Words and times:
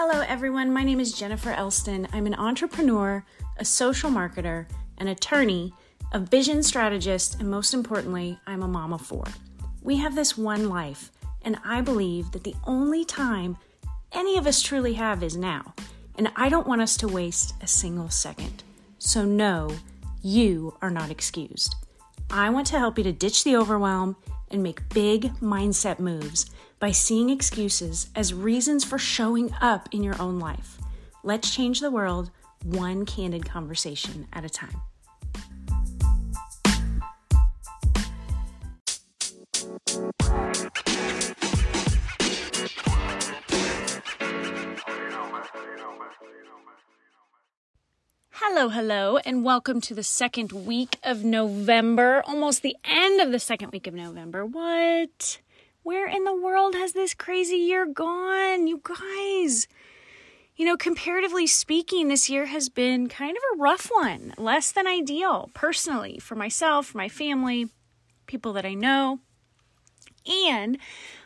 Hello, 0.00 0.20
everyone. 0.28 0.72
My 0.72 0.84
name 0.84 1.00
is 1.00 1.12
Jennifer 1.12 1.50
Elston. 1.50 2.06
I'm 2.12 2.28
an 2.28 2.36
entrepreneur, 2.36 3.24
a 3.56 3.64
social 3.64 4.10
marketer, 4.10 4.68
an 4.98 5.08
attorney, 5.08 5.74
a 6.12 6.20
vision 6.20 6.62
strategist, 6.62 7.40
and 7.40 7.50
most 7.50 7.74
importantly, 7.74 8.38
I'm 8.46 8.62
a 8.62 8.68
mom 8.68 8.92
of 8.92 9.00
four. 9.00 9.24
We 9.82 9.96
have 9.96 10.14
this 10.14 10.38
one 10.38 10.68
life, 10.68 11.10
and 11.42 11.58
I 11.64 11.80
believe 11.80 12.30
that 12.30 12.44
the 12.44 12.54
only 12.64 13.04
time 13.04 13.58
any 14.12 14.38
of 14.38 14.46
us 14.46 14.62
truly 14.62 14.94
have 14.94 15.24
is 15.24 15.36
now. 15.36 15.74
And 16.14 16.30
I 16.36 16.48
don't 16.48 16.68
want 16.68 16.80
us 16.80 16.96
to 16.98 17.08
waste 17.08 17.54
a 17.60 17.66
single 17.66 18.08
second. 18.08 18.62
So, 19.00 19.24
no, 19.24 19.68
you 20.22 20.76
are 20.80 20.90
not 20.90 21.10
excused. 21.10 21.74
I 22.30 22.50
want 22.50 22.68
to 22.68 22.78
help 22.78 22.98
you 22.98 23.04
to 23.04 23.12
ditch 23.12 23.42
the 23.42 23.56
overwhelm 23.56 24.14
and 24.52 24.62
make 24.62 24.88
big 24.90 25.34
mindset 25.40 25.98
moves 25.98 26.52
by 26.78 26.92
seeing 26.92 27.28
excuses 27.28 28.08
as 28.14 28.32
reasons 28.32 28.84
for 28.84 28.98
showing 28.98 29.52
up 29.60 29.88
in 29.90 30.02
your 30.04 30.20
own 30.20 30.38
life. 30.38 30.78
Let's 31.24 31.54
change 31.54 31.80
the 31.80 31.90
world 31.90 32.30
one 32.64 33.04
candid 33.04 33.44
conversation 33.44 34.26
at 34.32 34.44
a 34.44 34.48
time. 34.48 34.80
Hello, 48.30 48.68
hello, 48.68 49.18
and 49.18 49.44
welcome 49.44 49.80
to 49.82 49.94
the 49.94 50.02
second 50.02 50.52
week 50.52 50.98
of 51.02 51.24
November, 51.24 52.22
almost 52.26 52.62
the 52.62 52.76
end 52.84 53.20
of 53.20 53.30
the 53.30 53.38
second 53.38 53.70
week 53.72 53.86
of 53.86 53.94
November. 53.94 54.44
What? 54.44 55.38
Where 55.82 56.06
in 56.06 56.24
the 56.24 56.36
world 56.36 56.74
has 56.74 56.92
this 56.92 57.14
crazy 57.14 57.56
year 57.56 57.86
gone, 57.86 58.66
you 58.66 58.80
guys? 58.82 59.68
You 60.56 60.66
know, 60.66 60.76
comparatively 60.76 61.46
speaking, 61.46 62.08
this 62.08 62.28
year 62.28 62.46
has 62.46 62.68
been 62.68 63.08
kind 63.08 63.36
of 63.36 63.42
a 63.54 63.62
rough 63.62 63.88
one, 63.92 64.34
less 64.36 64.72
than 64.72 64.86
ideal, 64.86 65.50
personally, 65.54 66.18
for 66.18 66.34
myself, 66.34 66.94
my 66.94 67.08
family, 67.08 67.68
people 68.26 68.52
that 68.54 68.66
I 68.66 68.74
know. 68.74 69.20
And 70.26 70.78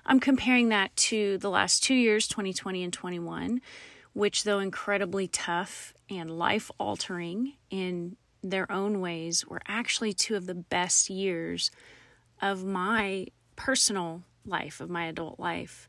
I'm 0.05 0.21
comparing 0.21 0.69
that 0.69 0.95
to 0.97 1.39
the 1.39 1.51
last 1.51 1.83
two 1.83 1.95
years, 1.95 2.29
2020 2.29 2.85
and 2.85 2.93
21, 2.93 3.61
which, 4.13 4.45
though 4.45 4.59
incredibly 4.59 5.27
tough 5.29 5.95
and 6.11 6.39
life 6.39 6.71
altering 6.79 7.55
in 7.71 8.17
their 8.43 8.71
own 8.71 9.01
ways, 9.01 9.47
were 9.47 9.63
actually 9.67 10.13
two 10.13 10.37
of 10.37 10.47
the 10.47 10.55
best 10.55 11.09
years 11.09 11.71
of 12.41 12.65
my 12.65 13.27
personal 13.57 14.23
life, 14.45 14.81
of 14.81 14.91
my 14.91 15.07
adult 15.07 15.39
life, 15.39 15.89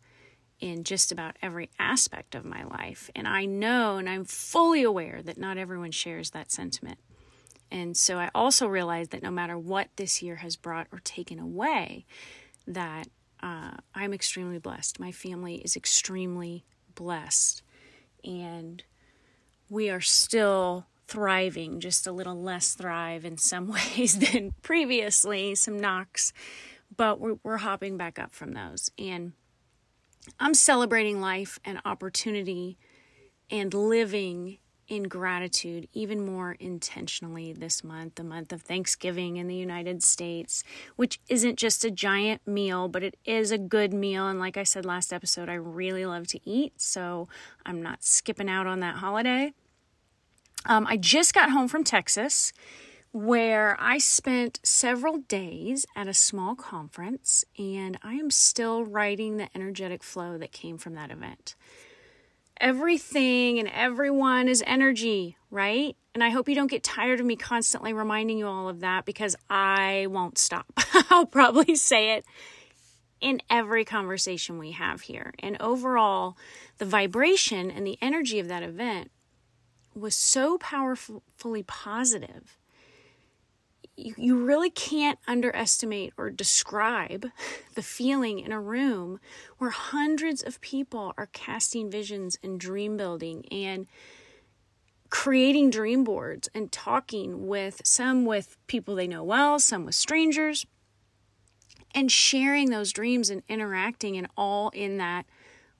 in 0.59 0.83
just 0.83 1.11
about 1.11 1.35
every 1.41 1.69
aspect 1.77 2.35
of 2.35 2.45
my 2.45 2.63
life. 2.63 3.09
And 3.15 3.27
I 3.27 3.45
know 3.45 3.97
and 3.97 4.09
I'm 4.09 4.23
fully 4.23 4.83
aware 4.83 5.21
that 5.23 5.37
not 5.37 5.57
everyone 5.57 5.91
shares 5.91 6.31
that 6.31 6.51
sentiment. 6.51 6.99
And 7.69 7.97
so 7.97 8.17
I 8.17 8.29
also 8.35 8.67
realize 8.67 9.09
that 9.09 9.23
no 9.23 9.31
matter 9.31 9.57
what 9.57 9.89
this 9.95 10.21
year 10.21 10.37
has 10.37 10.55
brought 10.55 10.87
or 10.91 10.99
taken 10.99 11.39
away, 11.39 12.05
that 12.67 13.07
uh, 13.41 13.71
I'm 13.93 14.13
extremely 14.13 14.59
blessed. 14.59 14.99
My 14.99 15.11
family 15.11 15.55
is 15.55 15.75
extremely 15.75 16.63
blessed. 16.95 17.61
And 18.23 18.83
we 19.69 19.89
are 19.89 20.01
still 20.01 20.85
thriving, 21.07 21.79
just 21.79 22.07
a 22.07 22.11
little 22.11 22.41
less 22.41 22.73
thrive 22.73 23.25
in 23.25 23.38
some 23.38 23.67
ways 23.97 24.19
than 24.19 24.53
previously, 24.61 25.55
some 25.55 25.79
knocks 25.79 26.31
but 26.95 27.19
we're, 27.19 27.36
we're 27.44 27.58
hopping 27.58 27.97
back 27.97 28.19
up 28.19 28.33
from 28.33 28.53
those. 28.53 28.91
And 28.97 29.33
I'm 30.39 30.53
celebrating 30.53 31.19
life 31.19 31.59
and 31.66 31.80
opportunity 31.85 32.77
and 33.50 33.73
living 33.73 34.57
in 34.88 35.03
gratitude 35.03 35.88
even 35.94 36.25
more 36.25 36.57
intentionally 36.59 37.53
this 37.53 37.84
month, 37.84 38.16
the 38.16 38.23
month 38.23 38.51
of 38.51 38.62
Thanksgiving 38.62 39.38
in 39.38 39.47
the 39.47 39.56
United 39.56 40.03
States, 40.03 40.63
which 40.95 41.19
isn't 41.29 41.57
just 41.57 41.85
a 41.85 41.91
giant 41.91 42.45
meal, 42.45 42.88
but 42.88 43.01
it 43.01 43.16
is 43.25 43.51
a 43.51 43.57
good 43.57 43.94
meal. 43.94 44.28
And 44.28 44.40
like 44.40 44.57
I 44.57 44.63
said 44.63 44.85
last 44.85 45.13
episode, 45.13 45.50
I 45.50 45.53
really 45.56 46.06
love 46.06 46.28
to 46.28 46.40
eat, 46.50 46.73
so 46.81 47.28
I'm 47.66 47.81
not 47.81 48.03
skipping 48.03 48.50
out 48.50 48.67
on 48.67 48.81
that 48.81 48.96
holiday. 48.96 49.53
Um, 50.66 50.85
I 50.88 50.97
just 50.97 51.34
got 51.34 51.50
home 51.51 51.67
from 51.67 51.84
Texas 51.84 52.53
where 53.13 53.78
I 53.79 54.00
spent 54.00 54.59
several 54.63 55.19
days 55.19 55.85
at 55.96 56.07
a 56.07 56.16
small 56.16 56.56
conference 56.56 57.46
and 57.59 57.96
I 58.01 58.16
am 58.16 58.31
still 58.31 58.84
writing 58.84 59.38
the 59.38 59.50
energetic 59.56 60.01
flow 60.01 60.40
that 60.40 60.51
came 60.51 60.79
from 60.79 60.96
that 60.96 61.12
event. 61.12 61.56
Everything 62.59 63.59
and 63.59 63.69
everyone 63.69 64.47
is 64.47 64.63
energy, 64.66 65.38
right? 65.52 65.96
And 66.16 66.23
I 66.23 66.29
hope 66.29 66.50
you 66.50 66.56
don't 66.56 66.72
get 66.72 66.84
tired 66.84 67.19
of 67.19 67.25
me 67.28 67.35
constantly 67.35 67.94
reminding 67.94 68.40
you 68.40 68.47
all 68.47 68.68
of 68.68 68.79
that 68.79 69.06
because 69.06 69.35
I 69.47 70.07
won't 70.09 70.40
stop. 70.40 70.66
I'll 71.12 71.28
probably 71.28 71.75
say 71.75 72.16
it 72.16 72.25
in 73.22 73.44
every 73.47 73.85
conversation 73.85 74.57
we 74.57 74.72
have 74.72 75.02
here. 75.02 75.35
And 75.38 75.56
overall, 75.62 76.35
the 76.79 76.85
vibration 76.85 77.69
and 77.69 77.85
the 77.85 78.00
energy 78.02 78.40
of 78.40 78.47
that 78.47 78.63
event 78.63 79.12
was 79.94 80.16
so 80.16 80.57
powerfully 80.57 81.62
positive 81.62 82.57
you, 83.95 84.13
you 84.17 84.45
really 84.45 84.69
can't 84.69 85.19
underestimate 85.27 86.13
or 86.17 86.29
describe 86.29 87.27
the 87.75 87.81
feeling 87.81 88.39
in 88.39 88.51
a 88.51 88.59
room 88.59 89.19
where 89.57 89.69
hundreds 89.69 90.43
of 90.43 90.61
people 90.61 91.13
are 91.17 91.29
casting 91.31 91.89
visions 91.89 92.37
and 92.43 92.59
dream 92.59 92.97
building 92.97 93.45
and 93.51 93.87
creating 95.09 95.69
dream 95.69 96.03
boards 96.03 96.49
and 96.55 96.71
talking 96.71 97.47
with 97.47 97.81
some 97.85 98.25
with 98.25 98.57
people 98.65 98.95
they 98.95 99.07
know 99.07 99.23
well, 99.23 99.59
some 99.59 99.85
with 99.85 99.93
strangers, 99.93 100.65
and 101.93 102.11
sharing 102.11 102.71
those 102.71 102.91
dreams 102.91 103.29
and 103.29 103.43
interacting 103.47 104.17
and 104.17 104.27
all 104.35 104.69
in 104.69 104.97
that 104.97 105.25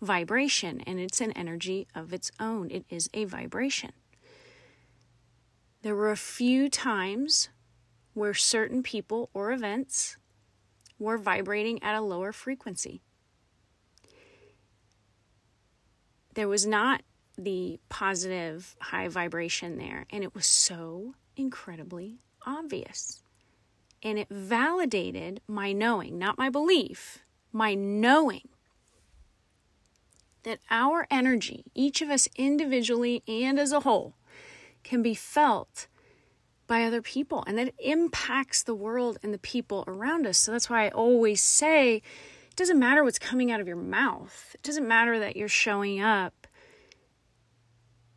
vibration. 0.02 0.82
And 0.82 1.00
it's 1.00 1.20
an 1.20 1.32
energy 1.32 1.88
of 1.96 2.14
its 2.14 2.32
own, 2.40 2.70
it 2.70 2.86
is 2.90 3.10
a 3.14 3.26
vibration. 3.26 3.94
There 5.82 5.96
were 5.96 6.12
a 6.12 6.18
few 6.18 6.70
times 6.70 7.50
where 8.14 8.34
certain 8.34 8.84
people 8.84 9.30
or 9.34 9.52
events 9.52 10.18
were 11.00 11.18
vibrating 11.18 11.82
at 11.84 11.96
a 11.96 12.02
lower 12.02 12.32
frequency. 12.32 13.02
There 16.34 16.48
was 16.48 16.66
not 16.66 17.02
the 17.38 17.80
positive 17.90 18.76
high 18.80 19.08
vibration 19.08 19.78
there, 19.78 20.06
and 20.10 20.24
it 20.24 20.34
was 20.34 20.46
so 20.46 21.14
incredibly 21.36 22.20
obvious. 22.46 23.22
And 24.02 24.20
it 24.20 24.30
validated 24.30 25.42
my 25.48 25.72
knowing, 25.72 26.18
not 26.18 26.38
my 26.38 26.50
belief, 26.50 27.20
my 27.52 27.74
knowing 27.74 28.50
that 30.44 30.60
our 30.70 31.08
energy, 31.10 31.64
each 31.74 32.02
of 32.02 32.10
us 32.10 32.28
individually 32.36 33.24
and 33.28 33.58
as 33.60 33.72
a 33.72 33.82
whole, 33.82 34.16
can 34.84 35.02
be 35.02 35.16
felt 35.16 35.88
by 36.68 36.84
other 36.84 37.02
people 37.02 37.44
and 37.48 37.58
that 37.58 37.74
impacts 37.80 38.64
the 38.64 38.76
world 38.76 39.18
and 39.24 39.34
the 39.34 39.40
people 39.40 39.84
around 39.88 40.26
us. 40.26 40.38
So 40.38 40.52
that's 40.52 40.70
why 40.70 40.86
I 40.86 40.90
always 40.90 41.42
say 41.42 41.98
it 41.98 42.56
doesn't 42.56 42.80
matter 42.80 43.04
what's 43.04 43.20
coming 43.20 43.52
out 43.52 43.60
of 43.60 43.68
your 43.68 43.78
mouth, 43.78 44.52
it 44.54 44.64
doesn't 44.64 44.88
matter 44.88 45.20
that 45.20 45.36
you're 45.36 45.48
showing 45.48 46.02
up. 46.02 46.48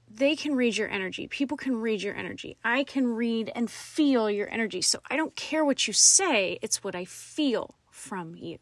They 0.09 0.35
can 0.35 0.55
read 0.55 0.79
your 0.79 0.89
energy. 0.89 1.29
People 1.29 1.59
can 1.59 1.77
read 1.77 2.03
your 2.03 2.15
energy. 2.15 2.57
I 2.65 2.85
can 2.85 3.07
read 3.09 3.53
and 3.55 3.71
feel 3.71 4.31
your 4.31 4.51
energy. 4.51 4.81
So 4.81 4.99
I 5.11 5.17
don't 5.17 5.37
care 5.37 5.63
what 5.63 5.87
you 5.87 5.93
say, 5.93 6.59
it's 6.63 6.83
what 6.83 6.95
I 6.95 7.05
feel 7.05 7.75
from 7.91 8.35
you. 8.35 8.59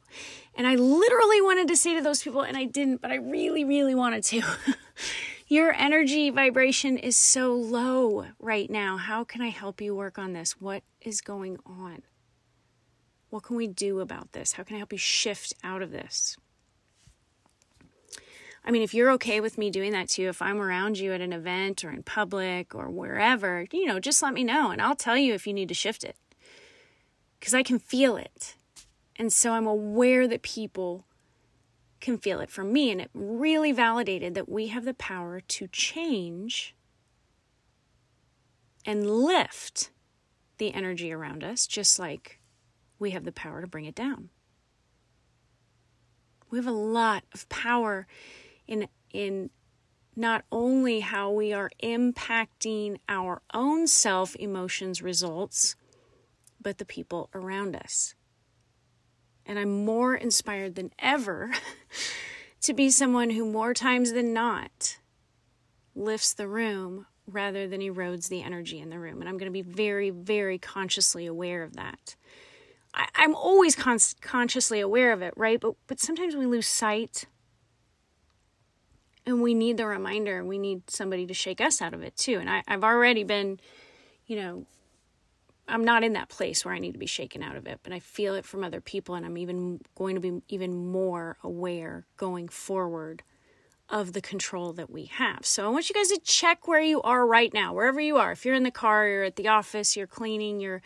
And 0.55 0.67
I 0.67 0.75
literally 0.75 1.41
wanted 1.43 1.69
to 1.69 1.77
say 1.77 1.95
to 1.95 2.03
those 2.03 2.23
people, 2.23 2.43
and 2.43 2.57
I 2.57 2.65
didn't, 2.65 3.03
but 3.03 3.11
I 3.11 3.17
really, 3.17 3.65
really 3.65 3.95
wanted 3.95 4.25
to. 4.25 4.43
Your 5.47 5.75
energy 5.75 6.31
vibration 6.31 6.97
is 6.97 7.17
so 7.17 7.53
low 7.53 8.27
right 8.39 8.71
now. 8.71 8.97
How 8.97 9.25
can 9.25 9.43
I 9.43 9.49
help 9.49 9.79
you 9.79 9.95
work 9.95 10.19
on 10.19 10.33
this? 10.33 10.59
What 10.59 10.83
is 11.03 11.21
going 11.21 11.59
on? 11.67 12.03
What 13.29 13.43
can 13.43 13.57
we 13.57 13.67
do 13.67 14.01
about 14.01 14.33
this? 14.33 14.55
How 14.55 14.63
can 14.63 14.77
I 14.77 14.79
help 14.79 14.93
you 14.93 14.99
shift 14.99 15.53
out 15.63 15.83
of 15.83 15.91
this? 15.91 16.39
I 18.65 18.71
mean, 18.71 18.81
if 18.81 18.95
you're 18.95 19.11
okay 19.13 19.43
with 19.43 19.59
me 19.59 19.69
doing 19.69 19.93
that 19.93 20.09
too, 20.09 20.29
if 20.29 20.41
I'm 20.41 20.63
around 20.63 20.99
you 20.99 21.13
at 21.13 21.21
an 21.21 21.35
event 21.35 21.85
or 21.85 21.91
in 21.91 22.03
public 22.03 22.75
or 22.75 22.89
wherever, 22.89 23.67
you 23.71 23.85
know, 23.85 24.01
just 24.01 24.23
let 24.23 24.33
me 24.33 24.45
know 24.45 24.71
and 24.71 24.81
I'll 24.81 24.97
tell 24.97 25.19
you 25.19 25.35
if 25.35 25.47
you 25.47 25.53
need 25.53 25.69
to 25.69 25.75
shift 25.75 26.05
it. 26.05 26.17
Because 27.39 27.53
I 27.53 27.63
can 27.63 27.79
feel 27.79 28.17
it. 28.17 28.57
And 29.17 29.31
so 29.31 29.53
I'm 29.53 29.67
aware 29.67 30.27
that 30.27 30.41
people 30.41 31.05
can 32.05 32.19
feel 32.19 32.41
it 32.41 32.51
from 32.51 32.71
me. 32.71 32.91
And 32.91 33.01
it 33.01 33.11
really 33.15 33.73
validated 33.73 34.35
that 34.35 34.49
we 34.49 34.69
have 34.69 34.85
the 34.85 34.93
power 34.93 35.41
to 35.41 35.67
change 35.69 36.77
and 38.85 39.11
lift 39.11 39.91
the 40.59 40.75
energy 40.75 41.11
around 41.11 41.43
us, 41.43 41.67
just 41.67 41.99
like 41.99 42.41
we 42.99 43.13
have 43.13 43.25
the 43.25 43.33
power 43.33 43.63
to 43.63 43.67
bring 43.67 43.87
it 43.87 43.95
down. 43.95 44.29
We 46.51 46.59
have 46.59 46.67
a 46.67 46.73
lot 46.73 47.25
of 47.33 47.49
power 47.49 48.07
in, 48.69 48.87
in 49.11 49.49
not 50.15 50.45
only 50.53 51.01
how 51.01 51.31
we 51.31 51.55
are 51.55 51.71
impacting 51.83 52.99
our 53.09 53.41
own 53.55 53.87
self 53.87 54.37
emotions 54.37 55.01
results, 55.01 55.75
but 56.61 56.77
the 56.77 56.85
people 56.85 57.31
around 57.35 57.75
us. 57.75 58.15
And 59.47 59.59
I'm 59.59 59.85
more 59.85 60.15
inspired 60.15 60.75
than 60.75 60.91
ever 60.99 61.53
to 62.63 62.73
be 62.73 62.91
someone 62.91 63.31
who, 63.31 63.51
more 63.51 63.75
times 63.75 64.13
than 64.13 64.33
not, 64.33 64.99
lifts 65.95 66.33
the 66.33 66.49
room 66.49 67.07
rather 67.27 67.67
than 67.67 67.81
erodes 67.81 68.29
the 68.29 68.43
energy 68.43 68.81
in 68.81 68.91
the 68.91 68.99
room. 68.99 69.21
And 69.21 69.29
I'm 69.29 69.39
going 69.39 69.51
to 69.51 69.53
be 69.53 69.63
very, 69.63 70.11
very 70.11 70.59
consciously 70.59 71.27
aware 71.27 71.63
of 71.63 71.75
that. 71.77 72.17
I, 72.95 73.09
am 73.17 73.35
always 73.35 73.75
con- 73.75 73.99
consciously 74.21 74.81
aware 74.81 75.13
of 75.13 75.23
it, 75.23 75.35
right? 75.37 75.61
But 75.61 75.75
but 75.87 75.99
sometimes 75.99 76.37
we 76.37 76.47
lose 76.47 76.67
sight, 76.67 77.27
and 79.27 79.43
we 79.43 79.53
need 79.53 79.79
the 79.79 79.87
reminder. 79.87 80.45
We 80.45 80.59
need 80.59 80.89
somebody 80.91 81.27
to 81.27 81.35
shake 81.35 81.61
us 81.61 81.83
out 81.83 81.95
of 81.95 82.03
it 82.03 82.17
too. 82.17 82.39
And 82.39 82.49
I, 82.49 82.63
I've 82.69 82.85
already 82.85 83.25
been, 83.25 83.59
you 84.27 84.37
know, 84.37 84.67
I'm 85.67 85.85
not 85.85 86.05
in 86.05 86.13
that 86.13 86.29
place 86.29 86.65
where 86.65 86.75
I 86.75 86.79
need 86.79 86.93
to 86.93 86.99
be 86.99 87.07
shaken 87.07 87.43
out 87.43 87.57
of 87.57 87.67
it, 87.67 87.81
but 87.83 87.93
I 87.93 87.99
feel 87.99 88.35
it 88.35 88.45
from 88.45 88.63
other 88.63 88.81
people, 88.81 89.15
and 89.15 89.25
I'm 89.25 89.39
even 89.39 89.81
going 89.95 90.15
to 90.15 90.21
be 90.21 90.43
even 90.49 90.91
more 90.91 91.39
aware 91.43 92.07
going 92.17 92.49
forward 92.49 93.23
of 93.89 94.13
the 94.13 94.21
control 94.21 94.73
that 94.75 94.91
we 94.91 95.05
have. 95.07 95.45
So 95.45 95.65
I 95.65 95.69
want 95.69 95.89
you 95.89 95.95
guys 95.95 96.09
to 96.09 96.21
check 96.23 96.67
where 96.69 96.81
you 96.81 97.01
are 97.03 97.27
right 97.27 97.53
now, 97.53 97.73
wherever 97.73 98.01
you 98.01 98.17
are. 98.17 98.33
If 98.33 98.45
you're 98.45 98.55
in 98.55 98.63
the 98.63 98.71
car, 98.71 99.07
you're 99.07 99.25
at 99.25 99.37
the 99.37 99.49
office, 99.49 99.97
you're 99.97 100.07
cleaning, 100.07 100.61
you're 100.61 100.83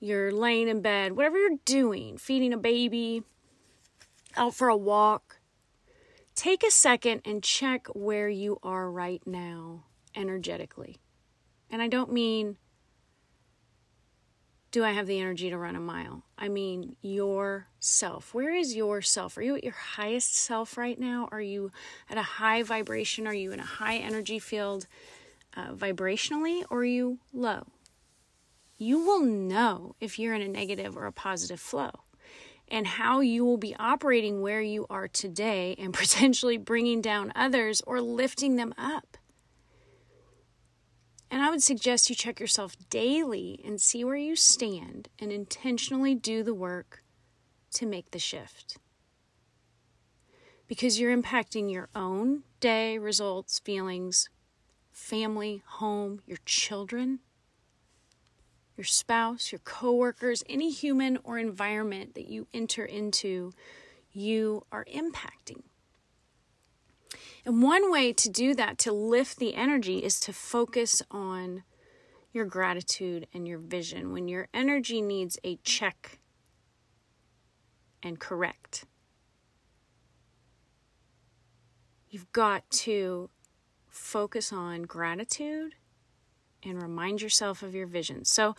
you're 0.00 0.30
laying 0.30 0.68
in 0.68 0.80
bed, 0.80 1.16
whatever 1.16 1.36
you're 1.38 1.58
doing, 1.64 2.18
feeding 2.18 2.52
a 2.52 2.58
baby, 2.58 3.24
out 4.36 4.54
for 4.54 4.68
a 4.68 4.76
walk. 4.76 5.40
Take 6.36 6.62
a 6.62 6.70
second 6.70 7.22
and 7.24 7.42
check 7.42 7.88
where 7.88 8.28
you 8.28 8.58
are 8.62 8.88
right 8.88 9.20
now 9.26 9.84
energetically. 10.14 10.98
And 11.68 11.82
I 11.82 11.88
don't 11.88 12.12
mean 12.12 12.58
do 14.78 14.84
I 14.84 14.92
have 14.92 15.08
the 15.08 15.18
energy 15.18 15.50
to 15.50 15.58
run 15.58 15.74
a 15.74 15.80
mile? 15.80 16.22
I 16.38 16.48
mean, 16.48 16.94
yourself. 17.02 18.32
Where 18.32 18.54
is 18.54 18.76
yourself? 18.76 19.36
Are 19.36 19.42
you 19.42 19.56
at 19.56 19.64
your 19.64 19.72
highest 19.72 20.36
self 20.36 20.78
right 20.78 20.96
now? 20.96 21.28
Are 21.32 21.40
you 21.40 21.72
at 22.08 22.16
a 22.16 22.22
high 22.22 22.62
vibration? 22.62 23.26
Are 23.26 23.34
you 23.34 23.50
in 23.50 23.58
a 23.58 23.64
high 23.64 23.96
energy 23.96 24.38
field 24.38 24.86
uh, 25.56 25.72
vibrationally? 25.72 26.62
Or 26.70 26.78
are 26.78 26.84
you 26.84 27.18
low? 27.32 27.66
You 28.78 29.00
will 29.00 29.22
know 29.22 29.96
if 30.00 30.16
you're 30.16 30.34
in 30.34 30.42
a 30.42 30.48
negative 30.48 30.96
or 30.96 31.06
a 31.06 31.12
positive 31.12 31.58
flow 31.58 31.90
and 32.68 32.86
how 32.86 33.18
you 33.18 33.44
will 33.44 33.56
be 33.56 33.74
operating 33.80 34.42
where 34.42 34.62
you 34.62 34.86
are 34.88 35.08
today 35.08 35.74
and 35.76 35.92
potentially 36.04 36.56
bringing 36.56 37.00
down 37.00 37.32
others 37.34 37.82
or 37.84 38.00
lifting 38.00 38.54
them 38.54 38.72
up. 38.78 39.18
And 41.30 41.42
I 41.42 41.50
would 41.50 41.62
suggest 41.62 42.08
you 42.08 42.16
check 42.16 42.40
yourself 42.40 42.76
daily 42.88 43.60
and 43.64 43.80
see 43.80 44.02
where 44.04 44.16
you 44.16 44.34
stand 44.34 45.08
and 45.18 45.30
intentionally 45.30 46.14
do 46.14 46.42
the 46.42 46.54
work 46.54 47.02
to 47.72 47.86
make 47.86 48.10
the 48.10 48.18
shift. 48.18 48.78
Because 50.66 50.98
you're 50.98 51.16
impacting 51.16 51.70
your 51.70 51.88
own 51.94 52.44
day, 52.60 52.98
results, 52.98 53.58
feelings, 53.58 54.28
family, 54.90 55.62
home, 55.66 56.20
your 56.26 56.38
children, 56.44 57.20
your 58.76 58.84
spouse, 58.84 59.52
your 59.52 59.60
coworkers, 59.60 60.44
any 60.48 60.70
human 60.70 61.18
or 61.24 61.38
environment 61.38 62.14
that 62.14 62.28
you 62.28 62.46
enter 62.54 62.84
into, 62.84 63.52
you 64.12 64.64
are 64.70 64.84
impacting. 64.84 65.62
And 67.48 67.62
one 67.62 67.90
way 67.90 68.12
to 68.12 68.28
do 68.28 68.54
that, 68.56 68.76
to 68.80 68.92
lift 68.92 69.38
the 69.38 69.54
energy, 69.54 70.04
is 70.04 70.20
to 70.20 70.34
focus 70.34 71.00
on 71.10 71.62
your 72.30 72.44
gratitude 72.44 73.26
and 73.32 73.48
your 73.48 73.56
vision. 73.56 74.12
When 74.12 74.28
your 74.28 74.48
energy 74.52 75.00
needs 75.00 75.38
a 75.42 75.56
check 75.62 76.18
and 78.02 78.20
correct, 78.20 78.84
you've 82.10 82.30
got 82.32 82.68
to 82.70 83.30
focus 83.86 84.52
on 84.52 84.82
gratitude 84.82 85.74
and 86.62 86.82
remind 86.82 87.22
yourself 87.22 87.62
of 87.62 87.74
your 87.74 87.86
vision. 87.86 88.26
So, 88.26 88.56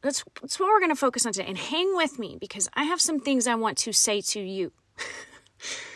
that's, 0.00 0.24
that's 0.40 0.58
what 0.58 0.68
we're 0.70 0.80
going 0.80 0.88
to 0.88 0.96
focus 0.96 1.26
on 1.26 1.34
today. 1.34 1.48
And 1.48 1.58
hang 1.58 1.94
with 1.94 2.18
me 2.18 2.38
because 2.40 2.66
I 2.72 2.84
have 2.84 3.02
some 3.02 3.20
things 3.20 3.46
I 3.46 3.56
want 3.56 3.76
to 3.78 3.92
say 3.92 4.22
to 4.22 4.40
you. 4.40 4.72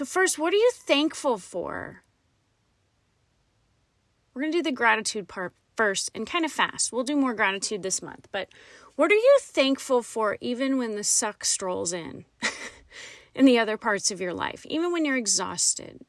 So, 0.00 0.06
first, 0.06 0.38
what 0.38 0.54
are 0.54 0.56
you 0.56 0.70
thankful 0.72 1.36
for? 1.36 2.04
We're 4.32 4.40
going 4.40 4.52
to 4.52 4.58
do 4.60 4.62
the 4.62 4.72
gratitude 4.72 5.28
part 5.28 5.52
first 5.76 6.10
and 6.14 6.26
kind 6.26 6.46
of 6.46 6.50
fast. 6.50 6.90
We'll 6.90 7.04
do 7.04 7.16
more 7.16 7.34
gratitude 7.34 7.82
this 7.82 8.00
month. 8.00 8.26
But 8.32 8.48
what 8.96 9.12
are 9.12 9.16
you 9.16 9.38
thankful 9.42 10.00
for 10.02 10.38
even 10.40 10.78
when 10.78 10.96
the 10.96 11.04
suck 11.04 11.44
strolls 11.44 11.92
in 11.92 12.24
in 13.34 13.44
the 13.44 13.58
other 13.58 13.76
parts 13.76 14.10
of 14.10 14.22
your 14.22 14.32
life? 14.32 14.64
Even 14.70 14.90
when 14.90 15.04
you're 15.04 15.18
exhausted 15.18 16.00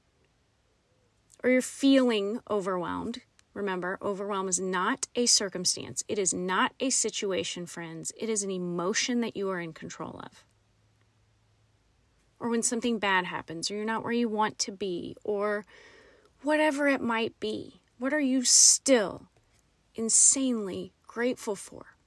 or 1.44 1.50
you're 1.50 1.62
feeling 1.62 2.40
overwhelmed? 2.50 3.20
Remember, 3.54 3.98
overwhelm 4.02 4.48
is 4.48 4.58
not 4.58 5.10
a 5.18 5.26
circumstance. 5.26 6.02
It 6.08 6.18
is 6.18 6.34
not 6.34 6.72
a 6.80 6.92
situation, 6.92 7.66
friends. 7.66 8.14
It 8.18 8.30
is 8.30 8.42
an 8.42 8.52
emotion 8.52 9.20
that 9.20 9.36
you 9.36 9.50
are 9.50 9.60
in 9.60 9.74
control 9.74 10.22
of 10.24 10.46
or 12.42 12.50
when 12.50 12.64
something 12.64 12.98
bad 12.98 13.26
happens, 13.26 13.70
or 13.70 13.76
you're 13.76 13.86
not 13.86 14.04
where 14.04 14.12
you 14.12 14.28
want 14.28 14.58
to 14.58 14.72
be, 14.72 15.16
or 15.24 15.64
whatever 16.42 16.88
it 16.88 17.00
might 17.00 17.40
be. 17.40 17.82
What 18.00 18.14
are 18.14 18.20
you 18.20 18.44
still 18.44 19.28
insanely 19.94 20.92
grateful 21.06 21.56
for? 21.56 21.98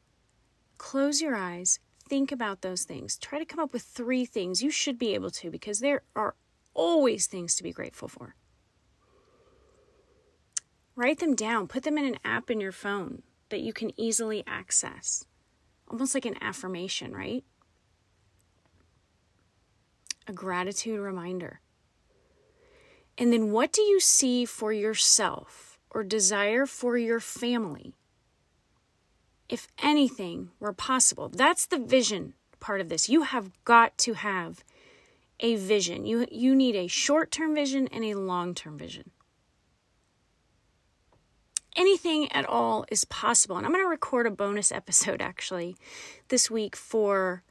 Close 0.77 1.23
your 1.23 1.37
eyes, 1.37 1.79
think 2.09 2.33
about 2.33 2.63
those 2.63 2.83
things. 2.83 3.17
Try 3.17 3.39
to 3.39 3.45
come 3.45 3.61
up 3.61 3.73
with 3.73 3.83
three 3.83 4.25
things. 4.25 4.61
You 4.61 4.71
should 4.71 4.99
be 4.99 5.15
able 5.15 5.31
to 5.31 5.51
because 5.53 5.79
there 5.79 6.03
are 6.17 6.35
always 6.75 7.27
things 7.27 7.55
to 7.55 7.63
be 7.63 7.73
grateful 7.73 8.09
for. 8.09 8.35
Write 10.97 11.21
them 11.21 11.37
down, 11.37 11.69
put 11.69 11.85
them 11.85 11.97
in 11.97 12.05
an 12.05 12.19
app 12.25 12.51
in 12.51 12.61
your 12.61 12.73
phone 12.73 13.23
that 13.51 13.61
you 13.61 13.73
can 13.73 13.99
easily 13.99 14.43
access. 14.49 15.27
Almost 15.87 16.15
like 16.15 16.27
an 16.27 16.37
affirmation, 16.41 17.13
right? 17.13 17.45
A 20.27 20.33
gratitude 20.33 21.01
reminder. 21.01 21.61
And 23.17 23.33
then 23.33 23.53
what 23.53 23.73
do 23.73 23.83
you 23.83 24.01
see 24.01 24.45
for 24.45 24.73
yourself 24.73 25.79
or 25.91 26.03
desire 26.03 26.67
for 26.67 26.99
your 26.99 27.21
family? 27.21 27.95
If 29.49 29.69
anything 29.83 30.51
were 30.59 30.73
possible, 30.73 31.29
that's 31.29 31.67
the 31.67 31.79
vision 31.79 32.35
part 32.61 32.81
of 32.81 32.89
this. 32.89 33.09
You 33.09 33.23
have 33.23 33.51
got 33.65 33.97
to 33.99 34.15
have 34.15 34.65
a 35.41 35.57
vision. 35.57 36.07
You, 36.07 36.27
you 36.31 36.55
need 36.55 36.75
a 36.75 36.87
short 36.87 37.31
term 37.31 37.55
vision 37.55 37.89
and 37.89 38.05
a 38.05 38.15
long 38.15 38.55
term 38.55 38.79
vision. 38.79 39.11
Anything 41.77 42.31
at 42.33 42.47
all 42.47 42.85
is 42.89 43.05
possible. 43.05 43.57
And 43.57 43.67
I'm 43.67 43.73
going 43.73 43.85
to 43.85 43.89
record 43.89 44.27
a 44.27 44.31
bonus 44.31 44.73
episode 44.73 45.21
actually 45.21 45.77
this 46.29 46.51
week 46.51 46.75
for 46.75 47.43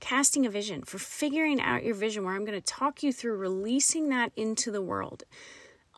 casting 0.00 0.46
a 0.46 0.50
vision, 0.50 0.82
for 0.82 0.98
figuring 0.98 1.60
out 1.60 1.84
your 1.84 1.94
vision, 1.94 2.24
where 2.24 2.34
I'm 2.34 2.44
going 2.44 2.60
to 2.60 2.64
talk 2.64 3.02
you 3.02 3.12
through 3.12 3.36
releasing 3.36 4.08
that 4.10 4.32
into 4.36 4.70
the 4.70 4.82
world, 4.82 5.24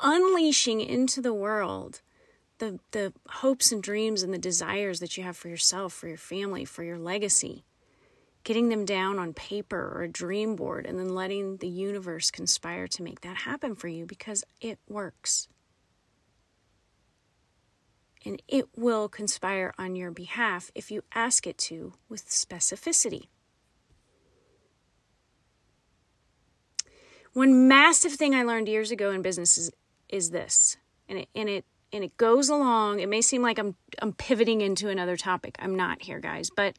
unleashing 0.02 0.80
into 0.80 1.21
the 1.21 1.35
world 1.35 2.00
the, 2.61 2.78
the 2.92 3.12
hopes 3.28 3.73
and 3.73 3.83
dreams 3.83 4.23
and 4.23 4.33
the 4.33 4.38
desires 4.38 5.00
that 5.00 5.16
you 5.16 5.25
have 5.25 5.37
for 5.37 5.49
yourself, 5.49 5.92
for 5.92 6.07
your 6.07 6.16
family, 6.16 6.64
for 6.64 6.85
your 6.85 6.99
legacy. 6.99 7.64
Getting 8.45 8.69
them 8.69 8.85
down 8.85 9.19
on 9.19 9.35
paper 9.35 9.92
or 9.95 10.02
a 10.02 10.09
dream 10.09 10.57
board 10.57 10.87
and 10.87 10.99
then 10.99 11.14
letting 11.14 11.57
the 11.57 11.69
universe 11.69 12.30
conspire 12.30 12.87
to 12.88 13.02
make 13.02 13.23
that 13.23 13.38
happen 13.38 13.75
for 13.75 13.88
you 13.88 14.07
because 14.07 14.45
it 14.61 14.78
works. 14.88 15.49
And 18.25 18.40
it 18.49 18.69
will 18.76 19.09
conspire 19.09 19.75
on 19.78 19.97
your 19.97 20.11
behalf 20.11 20.71
if 20.75 20.90
you 20.90 21.02
ask 21.14 21.47
it 21.47 21.59
to 21.59 21.95
with 22.09 22.28
specificity. 22.28 23.28
One 27.32 27.68
massive 27.68 28.12
thing 28.12 28.34
I 28.34 28.42
learned 28.42 28.68
years 28.68 28.90
ago 28.90 29.12
in 29.12 29.22
business 29.22 29.56
is, 29.56 29.70
is 30.08 30.30
this, 30.30 30.76
and 31.08 31.18
it 31.18 31.28
and 31.34 31.49
it 31.49 31.64
and 31.92 32.02
it 32.02 32.16
goes 32.16 32.49
along. 32.49 33.00
It 33.00 33.08
may 33.08 33.20
seem 33.20 33.42
like 33.42 33.58
I'm 33.58 33.76
I'm 34.00 34.12
pivoting 34.12 34.60
into 34.60 34.88
another 34.88 35.16
topic. 35.16 35.56
I'm 35.60 35.76
not 35.76 36.02
here, 36.02 36.18
guys, 36.18 36.50
but 36.54 36.76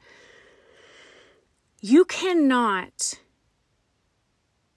you 1.79 2.05
cannot 2.05 3.19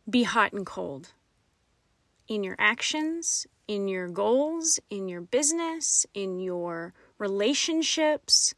be 0.08 0.22
hot 0.22 0.52
and 0.52 0.64
cold 0.64 1.12
in 2.28 2.44
your 2.44 2.56
actions, 2.58 3.46
in 3.66 3.88
your 3.88 4.08
goals, 4.08 4.78
in 4.90 5.08
your 5.08 5.20
business, 5.20 6.06
in 6.14 6.38
your 6.38 6.92
relationships. 7.18 8.54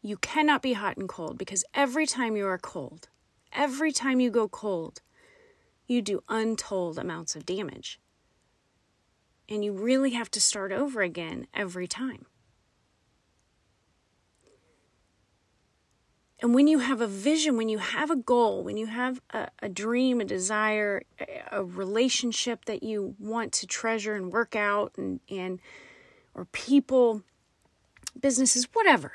You 0.00 0.16
cannot 0.16 0.62
be 0.62 0.74
hot 0.74 0.96
and 0.96 1.08
cold 1.08 1.38
because 1.38 1.64
every 1.74 2.06
time 2.06 2.36
you 2.36 2.46
are 2.46 2.58
cold, 2.58 3.08
every 3.52 3.92
time 3.92 4.20
you 4.20 4.30
go 4.30 4.48
cold, 4.48 5.00
you 5.88 6.02
do 6.02 6.22
untold 6.28 6.98
amounts 6.98 7.34
of 7.34 7.46
damage. 7.46 7.98
And 9.48 9.64
you 9.64 9.72
really 9.72 10.10
have 10.10 10.30
to 10.32 10.40
start 10.40 10.70
over 10.70 11.00
again 11.00 11.46
every 11.54 11.88
time. 11.88 12.26
And 16.40 16.54
when 16.54 16.68
you 16.68 16.78
have 16.78 17.00
a 17.00 17.06
vision, 17.06 17.56
when 17.56 17.68
you 17.68 17.78
have 17.78 18.10
a 18.10 18.16
goal, 18.16 18.62
when 18.62 18.76
you 18.76 18.86
have 18.86 19.20
a, 19.30 19.48
a, 19.60 19.68
dream, 19.68 20.20
a 20.20 20.24
desire, 20.24 21.02
a 21.50 21.64
relationship 21.64 22.66
that 22.66 22.84
you 22.84 23.16
want 23.18 23.52
to 23.54 23.66
treasure 23.66 24.14
and 24.14 24.30
work 24.30 24.54
out, 24.54 24.92
and, 24.96 25.18
and 25.28 25.58
or 26.34 26.44
people, 26.44 27.22
businesses, 28.20 28.68
whatever, 28.72 29.14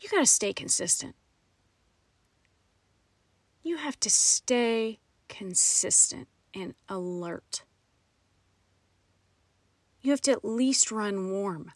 you 0.00 0.08
got 0.08 0.20
to 0.20 0.26
stay 0.26 0.52
consistent. 0.52 1.16
You 3.64 3.78
have 3.78 3.98
to 3.98 4.10
stay 4.10 5.00
consistent 5.28 6.28
and 6.54 6.74
alert. 6.88 7.64
You 10.00 10.10
have 10.10 10.20
to 10.22 10.32
at 10.32 10.44
least 10.44 10.92
run 10.92 11.30
warm. 11.30 11.72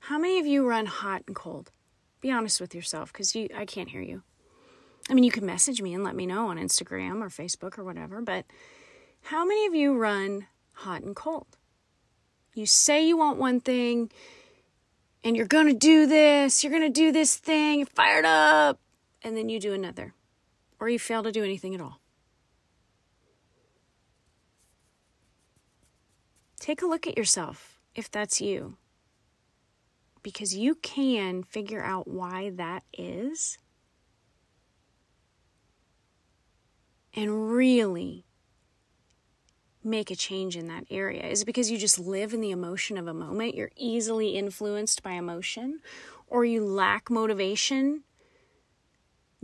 How 0.00 0.18
many 0.18 0.38
of 0.38 0.46
you 0.46 0.66
run 0.66 0.86
hot 0.86 1.24
and 1.26 1.36
cold? 1.36 1.70
Be 2.20 2.30
honest 2.30 2.60
with 2.60 2.74
yourself 2.74 3.12
because 3.12 3.34
you 3.34 3.48
I 3.54 3.64
can't 3.64 3.90
hear 3.90 4.00
you. 4.00 4.22
I 5.08 5.14
mean, 5.14 5.24
you 5.24 5.30
can 5.30 5.46
message 5.46 5.82
me 5.82 5.94
and 5.94 6.04
let 6.04 6.14
me 6.14 6.26
know 6.26 6.48
on 6.48 6.56
Instagram 6.56 7.22
or 7.22 7.28
Facebook 7.28 7.78
or 7.78 7.84
whatever, 7.84 8.20
but 8.20 8.44
how 9.22 9.44
many 9.44 9.66
of 9.66 9.74
you 9.74 9.96
run 9.96 10.46
hot 10.72 11.02
and 11.02 11.14
cold? 11.14 11.58
You 12.54 12.66
say 12.66 13.06
you 13.06 13.16
want 13.16 13.38
one 13.38 13.60
thing 13.60 14.10
and 15.22 15.36
you're 15.36 15.46
going 15.46 15.66
to 15.66 15.74
do 15.74 16.06
this, 16.06 16.64
you're 16.64 16.72
going 16.72 16.90
to 16.92 17.00
do 17.00 17.12
this 17.12 17.36
thing, 17.36 17.84
fired 17.84 18.24
up, 18.24 18.80
and 19.22 19.36
then 19.36 19.48
you 19.48 19.60
do 19.60 19.72
another 19.74 20.14
or 20.80 20.88
you 20.88 20.98
fail 20.98 21.22
to 21.22 21.30
do 21.30 21.44
anything 21.44 21.74
at 21.74 21.80
all. 21.80 22.00
Take 26.58 26.82
a 26.82 26.86
look 26.86 27.06
at 27.06 27.16
yourself 27.16 27.78
if 27.94 28.10
that's 28.10 28.40
you. 28.40 28.76
Because 30.22 30.54
you 30.54 30.74
can 30.74 31.42
figure 31.42 31.82
out 31.82 32.08
why 32.08 32.50
that 32.50 32.82
is 32.92 33.58
and 37.14 37.50
really 37.52 38.24
make 39.82 40.10
a 40.10 40.16
change 40.16 40.56
in 40.56 40.66
that 40.68 40.84
area? 40.90 41.26
Is 41.26 41.42
it 41.42 41.46
because 41.46 41.70
you 41.70 41.78
just 41.78 41.98
live 41.98 42.34
in 42.34 42.40
the 42.40 42.50
emotion 42.50 42.98
of 42.98 43.06
a 43.06 43.14
moment? 43.14 43.54
You're 43.54 43.72
easily 43.76 44.36
influenced 44.36 45.02
by 45.02 45.12
emotion? 45.12 45.80
Or 46.26 46.44
you 46.44 46.64
lack 46.64 47.10
motivation 47.10 48.04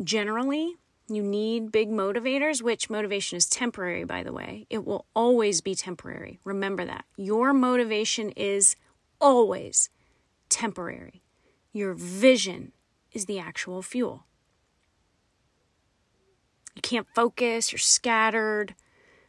generally? 0.02 0.76
You 1.08 1.22
need 1.22 1.70
big 1.70 1.88
motivators, 1.88 2.62
which 2.62 2.90
motivation 2.90 3.36
is 3.36 3.46
temporary, 3.46 4.04
by 4.04 4.24
the 4.24 4.32
way. 4.32 4.66
It 4.68 4.84
will 4.84 5.06
always 5.14 5.60
be 5.60 5.74
temporary. 5.74 6.40
Remember 6.44 6.84
that. 6.84 7.04
Your 7.16 7.52
motivation 7.52 8.30
is 8.30 8.74
always 9.20 9.88
temporary. 10.48 11.22
Your 11.72 11.94
vision 11.94 12.72
is 13.12 13.26
the 13.26 13.38
actual 13.38 13.82
fuel. 13.82 14.24
You 16.74 16.82
can't 16.82 17.06
focus, 17.14 17.72
you're 17.72 17.78
scattered. 17.78 18.74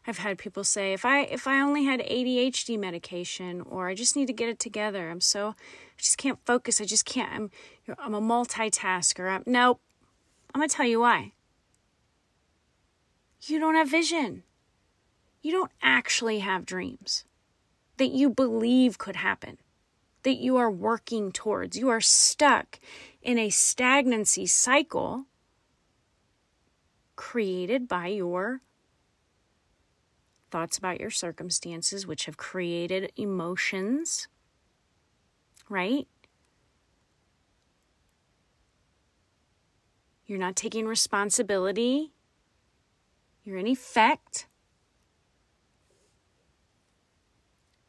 I've 0.07 0.17
had 0.17 0.37
people 0.37 0.63
say 0.63 0.93
if 0.93 1.05
I 1.05 1.21
if 1.23 1.47
I 1.47 1.59
only 1.59 1.83
had 1.83 1.99
ADHD 1.99 2.79
medication 2.79 3.61
or 3.61 3.87
I 3.87 3.93
just 3.93 4.15
need 4.15 4.27
to 4.27 4.33
get 4.33 4.49
it 4.49 4.57
together. 4.57 5.09
I'm 5.09 5.21
so 5.21 5.49
I 5.49 5.53
just 6.01 6.17
can't 6.17 6.39
focus. 6.45 6.81
I 6.81 6.85
just 6.85 7.05
can't. 7.05 7.29
I'm 7.31 7.51
I'm 7.99 8.13
a 8.13 8.21
multitasker. 8.21 9.29
I'm, 9.29 9.43
nope. 9.45 9.81
I'm 10.55 10.61
to 10.61 10.67
tell 10.67 10.85
you 10.85 11.01
why 11.01 11.33
you 13.49 13.59
don't 13.59 13.75
have 13.75 13.89
vision. 13.89 14.43
You 15.41 15.51
don't 15.51 15.71
actually 15.81 16.39
have 16.39 16.65
dreams 16.65 17.23
that 17.97 18.11
you 18.11 18.29
believe 18.29 18.97
could 18.97 19.15
happen, 19.15 19.57
that 20.23 20.37
you 20.37 20.57
are 20.57 20.69
working 20.69 21.31
towards. 21.31 21.77
You 21.77 21.89
are 21.89 22.01
stuck 22.01 22.79
in 23.21 23.37
a 23.37 23.49
stagnancy 23.49 24.45
cycle 24.45 25.25
created 27.15 27.87
by 27.87 28.07
your 28.07 28.61
thoughts 30.49 30.77
about 30.77 30.99
your 30.99 31.09
circumstances, 31.09 32.07
which 32.07 32.25
have 32.25 32.37
created 32.37 33.11
emotions, 33.15 34.27
right? 35.69 36.07
You're 40.25 40.39
not 40.39 40.55
taking 40.55 40.87
responsibility 40.87 42.11
you're 43.47 43.57
in 43.57 43.67
effect. 43.67 44.45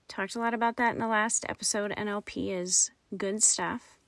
Talked 0.06 0.36
a 0.36 0.38
lot 0.38 0.54
about 0.54 0.76
that 0.76 0.94
in 0.94 1.00
the 1.00 1.08
last 1.08 1.44
episode. 1.48 1.90
NLP 1.90 2.56
is 2.56 2.92
good 3.16 3.42
stuff. 3.42 3.98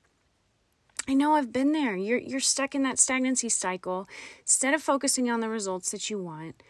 I 1.09 1.15
know 1.15 1.35
I've 1.35 1.53
been 1.53 1.73
there. 1.73 1.97
You're 1.97 2.19
you're 2.19 2.39
stuck 2.39 2.77
in 2.77 2.85
that 2.85 3.01
stagnancy 3.01 3.49
cycle. 3.49 4.09
Instead 4.43 4.75
of 4.75 4.83
focusing 4.83 5.29
on 5.29 5.41
the 5.41 5.49
results 5.49 5.91
that 5.91 6.09
you 6.09 6.23
want, 6.23 6.63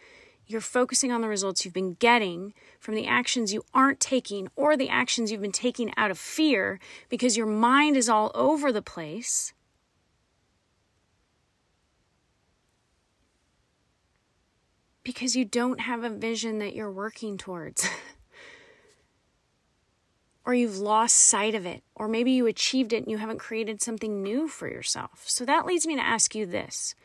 you're 0.47 0.61
focusing 0.61 1.11
on 1.11 1.21
the 1.21 1.27
results 1.27 1.63
you've 1.63 1.75
been 1.75 1.93
getting 1.93 2.55
from 2.79 2.95
the 2.95 3.05
actions 3.05 3.53
you 3.53 3.63
aren't 3.75 3.99
taking 3.99 4.47
or 4.55 4.75
the 4.75 4.89
actions 4.89 5.31
you've 5.31 5.41
been 5.41 5.51
taking 5.51 5.93
out 5.95 6.09
of 6.09 6.17
fear 6.17 6.79
because 7.07 7.37
your 7.37 7.45
mind 7.45 7.95
is 7.95 8.09
all 8.09 8.31
over 8.33 8.71
the 8.71 8.81
place. 8.81 9.53
Because 15.03 15.35
you 15.35 15.45
don't 15.45 15.81
have 15.81 16.03
a 16.03 16.09
vision 16.09 16.59
that 16.59 16.75
you're 16.75 16.91
working 16.91 17.37
towards. 17.37 17.87
or 20.45 20.53
you've 20.53 20.77
lost 20.77 21.15
sight 21.15 21.55
of 21.55 21.65
it, 21.65 21.83
or 21.95 22.07
maybe 22.07 22.31
you 22.31 22.47
achieved 22.47 22.93
it 22.93 23.03
and 23.03 23.11
you 23.11 23.17
haven't 23.17 23.39
created 23.39 23.81
something 23.81 24.21
new 24.21 24.47
for 24.47 24.67
yourself. 24.67 25.23
So 25.27 25.45
that 25.45 25.65
leads 25.65 25.87
me 25.87 25.95
to 25.95 26.03
ask 26.03 26.35
you 26.35 26.45
this 26.45 26.95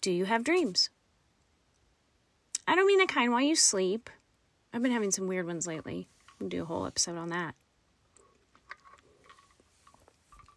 Do 0.00 0.10
you 0.10 0.24
have 0.24 0.44
dreams? 0.44 0.90
I 2.66 2.74
don't 2.74 2.86
mean 2.86 2.98
the 2.98 3.06
kind 3.06 3.30
while 3.30 3.42
you 3.42 3.56
sleep. 3.56 4.08
I've 4.72 4.82
been 4.82 4.92
having 4.92 5.10
some 5.10 5.28
weird 5.28 5.46
ones 5.46 5.66
lately. 5.66 6.08
We'll 6.40 6.48
do 6.48 6.62
a 6.62 6.66
whole 6.66 6.86
episode 6.86 7.16
on 7.16 7.28
that. 7.28 7.54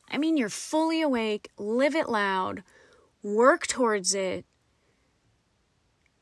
I 0.10 0.18
mean, 0.18 0.38
you're 0.38 0.50
fully 0.50 1.02
awake, 1.02 1.52
live 1.58 1.94
it 1.94 2.10
loud, 2.10 2.64
work 3.22 3.68
towards 3.68 4.16
it, 4.16 4.46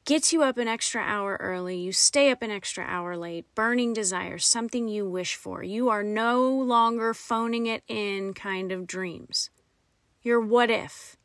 gets 0.05 0.31
you 0.31 0.43
up 0.43 0.57
an 0.59 0.67
extra 0.67 1.01
hour 1.01 1.38
early, 1.41 1.77
you 1.77 1.91
stay 1.91 2.29
up 2.29 2.43
an 2.43 2.51
extra 2.51 2.85
hour 2.85 3.17
late, 3.17 3.45
burning 3.55 3.91
desire, 3.91 4.38
something 4.38 4.88
you 4.88 5.09
wish 5.09 5.35
for. 5.35 5.63
You 5.63 5.89
are 5.89 6.03
no 6.03 6.47
longer 6.47 7.13
phoning 7.13 7.65
it 7.65 7.83
in 7.88 8.35
kind 8.35 8.71
of 8.71 8.85
dreams. 8.85 9.50
Your 10.21 10.39
what 10.39 10.69
if. 10.69 11.17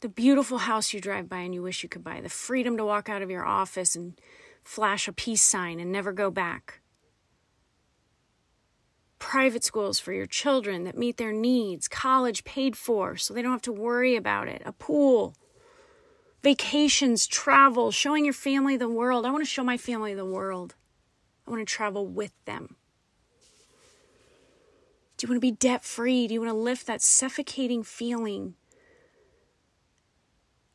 The 0.00 0.08
beautiful 0.08 0.58
house 0.58 0.92
you 0.92 1.00
drive 1.00 1.28
by 1.28 1.38
and 1.38 1.54
you 1.54 1.62
wish 1.62 1.82
you 1.82 1.88
could 1.88 2.04
buy, 2.04 2.20
the 2.20 2.28
freedom 2.28 2.76
to 2.76 2.84
walk 2.84 3.08
out 3.08 3.22
of 3.22 3.30
your 3.30 3.46
office 3.46 3.96
and 3.96 4.18
flash 4.62 5.08
a 5.08 5.12
peace 5.12 5.42
sign 5.42 5.80
and 5.80 5.90
never 5.90 6.12
go 6.12 6.30
back. 6.30 6.80
Private 9.18 9.64
schools 9.64 9.98
for 9.98 10.12
your 10.12 10.26
children 10.26 10.84
that 10.84 10.98
meet 10.98 11.16
their 11.16 11.32
needs, 11.32 11.88
college 11.88 12.44
paid 12.44 12.76
for 12.76 13.16
so 13.16 13.32
they 13.32 13.40
don't 13.40 13.52
have 13.52 13.62
to 13.62 13.72
worry 13.72 14.16
about 14.16 14.48
it, 14.48 14.60
a 14.66 14.72
pool 14.72 15.36
vacations, 16.42 17.26
travel, 17.26 17.90
showing 17.90 18.24
your 18.24 18.34
family 18.34 18.76
the 18.76 18.88
world. 18.88 19.24
I 19.24 19.30
want 19.30 19.42
to 19.42 19.50
show 19.50 19.64
my 19.64 19.76
family 19.76 20.14
the 20.14 20.24
world. 20.24 20.74
I 21.46 21.50
want 21.50 21.66
to 21.66 21.72
travel 21.72 22.06
with 22.06 22.32
them. 22.44 22.76
Do 25.16 25.26
you 25.26 25.30
want 25.30 25.36
to 25.36 25.40
be 25.40 25.52
debt 25.52 25.84
free? 25.84 26.26
Do 26.26 26.34
you 26.34 26.40
want 26.40 26.50
to 26.50 26.56
lift 26.58 26.86
that 26.86 27.00
suffocating 27.00 27.82
feeling 27.84 28.54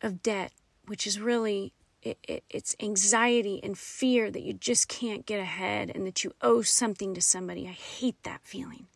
of 0.01 0.21
debt, 0.21 0.51
which 0.85 1.05
is 1.05 1.19
really 1.19 1.73
it, 2.01 2.17
it, 2.23 2.43
it's 2.49 2.75
anxiety 2.79 3.59
and 3.63 3.77
fear 3.77 4.31
that 4.31 4.43
you 4.43 4.53
just 4.53 4.87
can't 4.87 5.25
get 5.25 5.39
ahead 5.39 5.91
and 5.93 6.05
that 6.05 6.23
you 6.23 6.31
owe 6.41 6.61
something 6.61 7.13
to 7.13 7.21
somebody. 7.21 7.67
I 7.67 7.71
hate 7.71 8.23
that 8.23 8.41
feeling. 8.43 8.87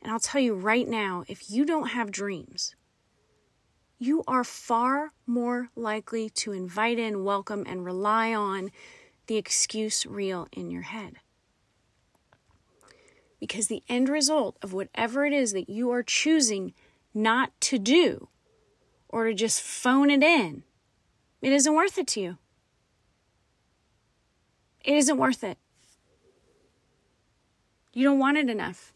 And 0.00 0.10
I'll 0.10 0.20
tell 0.20 0.40
you 0.40 0.54
right 0.54 0.88
now 0.88 1.24
if 1.28 1.50
you 1.50 1.64
don't 1.64 1.90
have 1.90 2.10
dreams, 2.10 2.74
you 4.02 4.24
are 4.26 4.42
far 4.42 5.12
more 5.26 5.68
likely 5.76 6.28
to 6.28 6.50
invite 6.50 6.98
in, 6.98 7.22
welcome, 7.22 7.64
and 7.68 7.84
rely 7.84 8.34
on 8.34 8.72
the 9.28 9.36
excuse 9.36 10.04
reel 10.04 10.48
in 10.52 10.72
your 10.72 10.82
head. 10.82 11.14
Because 13.38 13.68
the 13.68 13.84
end 13.88 14.08
result 14.08 14.56
of 14.60 14.72
whatever 14.72 15.24
it 15.24 15.32
is 15.32 15.52
that 15.52 15.68
you 15.68 15.92
are 15.92 16.02
choosing 16.02 16.74
not 17.14 17.52
to 17.60 17.78
do 17.78 18.28
or 19.08 19.26
to 19.26 19.34
just 19.34 19.60
phone 19.60 20.10
it 20.10 20.22
in, 20.24 20.64
it 21.40 21.52
isn't 21.52 21.74
worth 21.74 21.96
it 21.96 22.08
to 22.08 22.20
you. 22.20 22.38
It 24.84 24.94
isn't 24.94 25.16
worth 25.16 25.44
it. 25.44 25.58
You 27.92 28.02
don't 28.02 28.18
want 28.18 28.36
it 28.36 28.50
enough. 28.50 28.91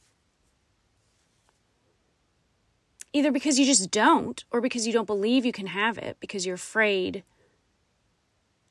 Either 3.13 3.33
because 3.33 3.59
you 3.59 3.65
just 3.65 3.91
don't, 3.91 4.45
or 4.51 4.61
because 4.61 4.87
you 4.87 4.93
don't 4.93 5.07
believe 5.07 5.47
you 5.47 5.53
can 5.53 5.69
have 5.69 5.97
it, 5.97 6.17
because 6.21 6.45
you're 6.45 6.55
afraid 6.55 7.23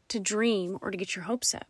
to 0.08 0.20
dream 0.20 0.78
or 0.82 0.92
to 0.92 0.98
get 0.98 1.16
your 1.16 1.26
hopes 1.26 1.54
up. 1.54 1.68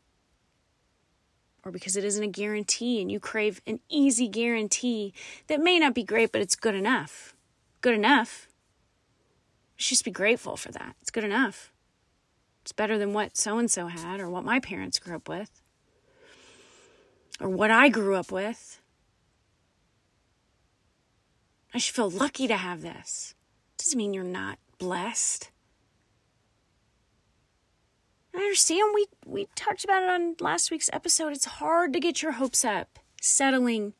Or 1.64 1.72
because 1.72 1.96
it 1.96 2.04
isn't 2.04 2.24
a 2.24 2.28
guarantee 2.28 3.02
and 3.02 3.12
you 3.12 3.20
crave 3.20 3.62
an 3.66 3.80
easy 3.90 4.28
guarantee 4.28 5.14
that 5.48 5.60
may 5.60 5.80
not 5.80 5.96
be 5.96 6.04
great, 6.04 6.32
but 6.32 6.42
it's 6.42 6.56
good 6.56 6.76
enough. 6.76 7.36
Good 7.82 7.96
enough. 7.96 8.48
You 9.78 9.82
should 9.82 9.96
just 9.96 10.06
be 10.06 10.12
grateful 10.12 10.58
for 10.58 10.72
that. 10.72 10.96
It's 11.02 11.12
good 11.12 11.24
enough. 11.24 11.72
It's 12.62 12.72
better 12.72 12.98
than 12.98 13.14
what 13.14 13.38
so 13.38 13.58
and 13.58 13.70
so 13.70 13.88
had 13.88 14.20
or 14.20 14.30
what 14.30 14.44
my 14.44 14.60
parents 14.60 15.00
grew 15.00 15.16
up 15.16 15.30
with 15.30 15.50
or 17.40 17.50
what 17.50 17.72
I 17.72 17.90
grew 17.90 18.16
up 18.16 18.32
with. 18.32 18.80
I 21.76 21.78
should 21.78 21.94
feel 21.94 22.10
lucky 22.10 22.48
to 22.48 22.56
have 22.56 22.82
this. 22.82 23.36
Doesn't 23.78 23.98
mean 23.98 24.14
you're 24.14 24.24
not 24.24 24.60
blessed. 24.78 25.52
I 28.34 28.38
understand 28.38 28.94
we 28.96 29.08
we 29.26 29.48
talked 29.56 29.84
about 29.84 30.04
it 30.04 30.10
on 30.10 30.36
last 30.40 30.72
week's 30.72 30.90
episode. 30.94 31.34
It's 31.34 31.44
hard 31.44 31.92
to 31.92 32.00
get 32.00 32.22
your 32.22 32.32
hopes 32.32 32.64
up. 32.64 32.98
Settling 33.22 33.92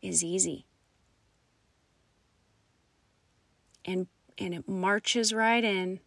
is 0.00 0.22
easy. 0.22 0.66
And 3.84 4.06
and 4.38 4.54
it 4.54 4.68
marches 4.68 5.34
right 5.34 5.64
in. 5.64 5.98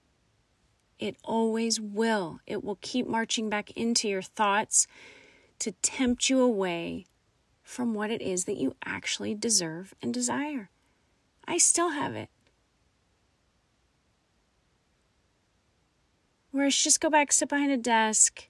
It 0.98 1.18
always 1.26 1.82
will. 1.82 2.40
It 2.48 2.64
will 2.64 2.78
keep 2.80 3.06
marching 3.06 3.50
back 3.50 3.72
into 3.72 4.08
your 4.08 4.22
thoughts 4.22 4.88
to 5.60 5.74
tempt 5.82 6.30
you 6.30 6.40
away 6.40 7.06
from 7.70 7.94
what 7.94 8.10
it 8.10 8.20
is 8.20 8.46
that 8.46 8.58
you 8.58 8.76
actually 8.84 9.36
deserve 9.36 9.94
and 10.02 10.12
desire. 10.12 10.72
I 11.48 11.60
still 11.60 11.92
have 11.92 12.16
it. 12.16 12.28
Whereas 16.50 16.76
just 16.76 17.00
go 17.00 17.12
back, 17.12 17.32
sit 17.32 17.48
behind 17.48 17.72
a 17.72 17.78
desk, 17.78 18.48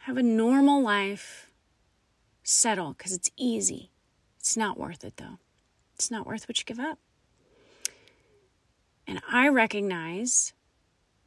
have 0.00 0.18
a 0.18 0.22
normal 0.22 0.82
life, 0.82 1.50
settle, 2.42 2.92
because 2.92 3.14
it's 3.14 3.30
easy. 3.38 3.90
It's 4.38 4.58
not 4.58 4.78
worth 4.78 5.02
it, 5.02 5.16
though. 5.16 5.38
It's 5.94 6.10
not 6.10 6.26
worth 6.26 6.46
what 6.46 6.58
you 6.58 6.66
give 6.66 6.78
up. 6.78 6.98
And 9.06 9.22
I 9.32 9.48
recognize, 9.48 10.52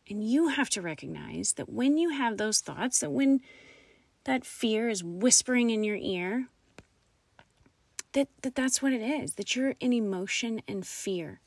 and 0.08 0.24
you 0.24 0.50
have 0.50 0.70
to 0.70 0.82
recognize, 0.82 1.54
that 1.54 1.70
when 1.70 1.98
you 1.98 2.10
have 2.10 2.38
those 2.38 2.60
thoughts, 2.60 3.00
that 3.00 3.12
when 3.12 3.42
that 4.26 4.46
fear 4.46 4.90
is 4.90 5.04
whispering 5.04 5.70
in 5.70 5.84
your 5.84 5.98
ear, 5.98 6.48
that, 8.14 8.28
that 8.42 8.56
that's 8.56 8.82
what 8.82 8.94
it 8.94 9.02
is, 9.02 9.36
that 9.36 9.56
you're 9.56 9.76
in 9.80 9.94
emotion 9.94 10.62
and 10.68 10.86
fear. 10.86 11.40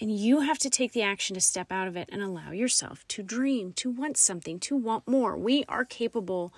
And 0.00 0.10
you 0.10 0.40
have 0.40 0.58
to 0.60 0.70
take 0.70 0.92
the 0.92 1.02
action 1.02 1.34
to 1.34 1.40
step 1.40 1.70
out 1.70 1.86
of 1.86 1.96
it 1.96 2.08
and 2.10 2.22
allow 2.22 2.52
yourself 2.52 3.06
to 3.08 3.22
dream, 3.22 3.72
to 3.74 3.90
want 3.90 4.16
something, 4.16 4.58
to 4.60 4.74
want 4.74 5.06
more. 5.06 5.36
We 5.36 5.64
are 5.68 5.84
capable 5.84 6.54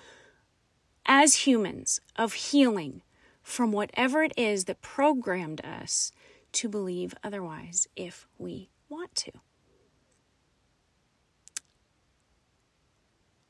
as 1.05 1.45
humans 1.45 1.99
of 2.15 2.33
healing 2.33 3.01
from 3.41 3.73
whatever 3.73 4.23
it 4.23 4.31
is 4.37 4.63
that 4.65 4.81
programmed 4.81 5.59
us 5.65 6.13
to 6.53 6.69
believe 6.69 7.13
otherwise 7.21 7.87
if 7.97 8.27
we 8.37 8.69
want 8.87 9.13
to. 9.15 9.31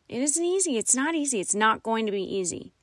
It 0.10 0.22
isn't 0.22 0.44
easy. 0.44 0.78
It's 0.78 0.96
not 0.96 1.16
easy. 1.16 1.40
It's 1.40 1.56
not 1.56 1.84
going 1.84 2.06
to 2.06 2.12
be 2.12 2.24
easy. 2.24 2.74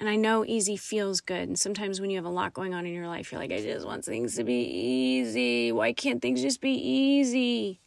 And 0.00 0.08
I 0.08 0.16
know 0.16 0.44
easy 0.44 0.76
feels 0.76 1.20
good. 1.20 1.46
And 1.48 1.56
sometimes 1.56 2.00
when 2.00 2.10
you 2.10 2.16
have 2.16 2.24
a 2.24 2.28
lot 2.28 2.52
going 2.52 2.74
on 2.74 2.86
in 2.86 2.92
your 2.92 3.06
life, 3.06 3.30
you're 3.30 3.40
like, 3.40 3.52
I 3.52 3.62
just 3.62 3.86
want 3.86 4.04
things 4.04 4.34
to 4.34 4.42
be 4.42 4.64
easy. 4.64 5.70
Why 5.70 5.92
can't 5.92 6.20
things 6.20 6.42
just 6.42 6.60
be 6.60 6.72
easy? 6.72 7.78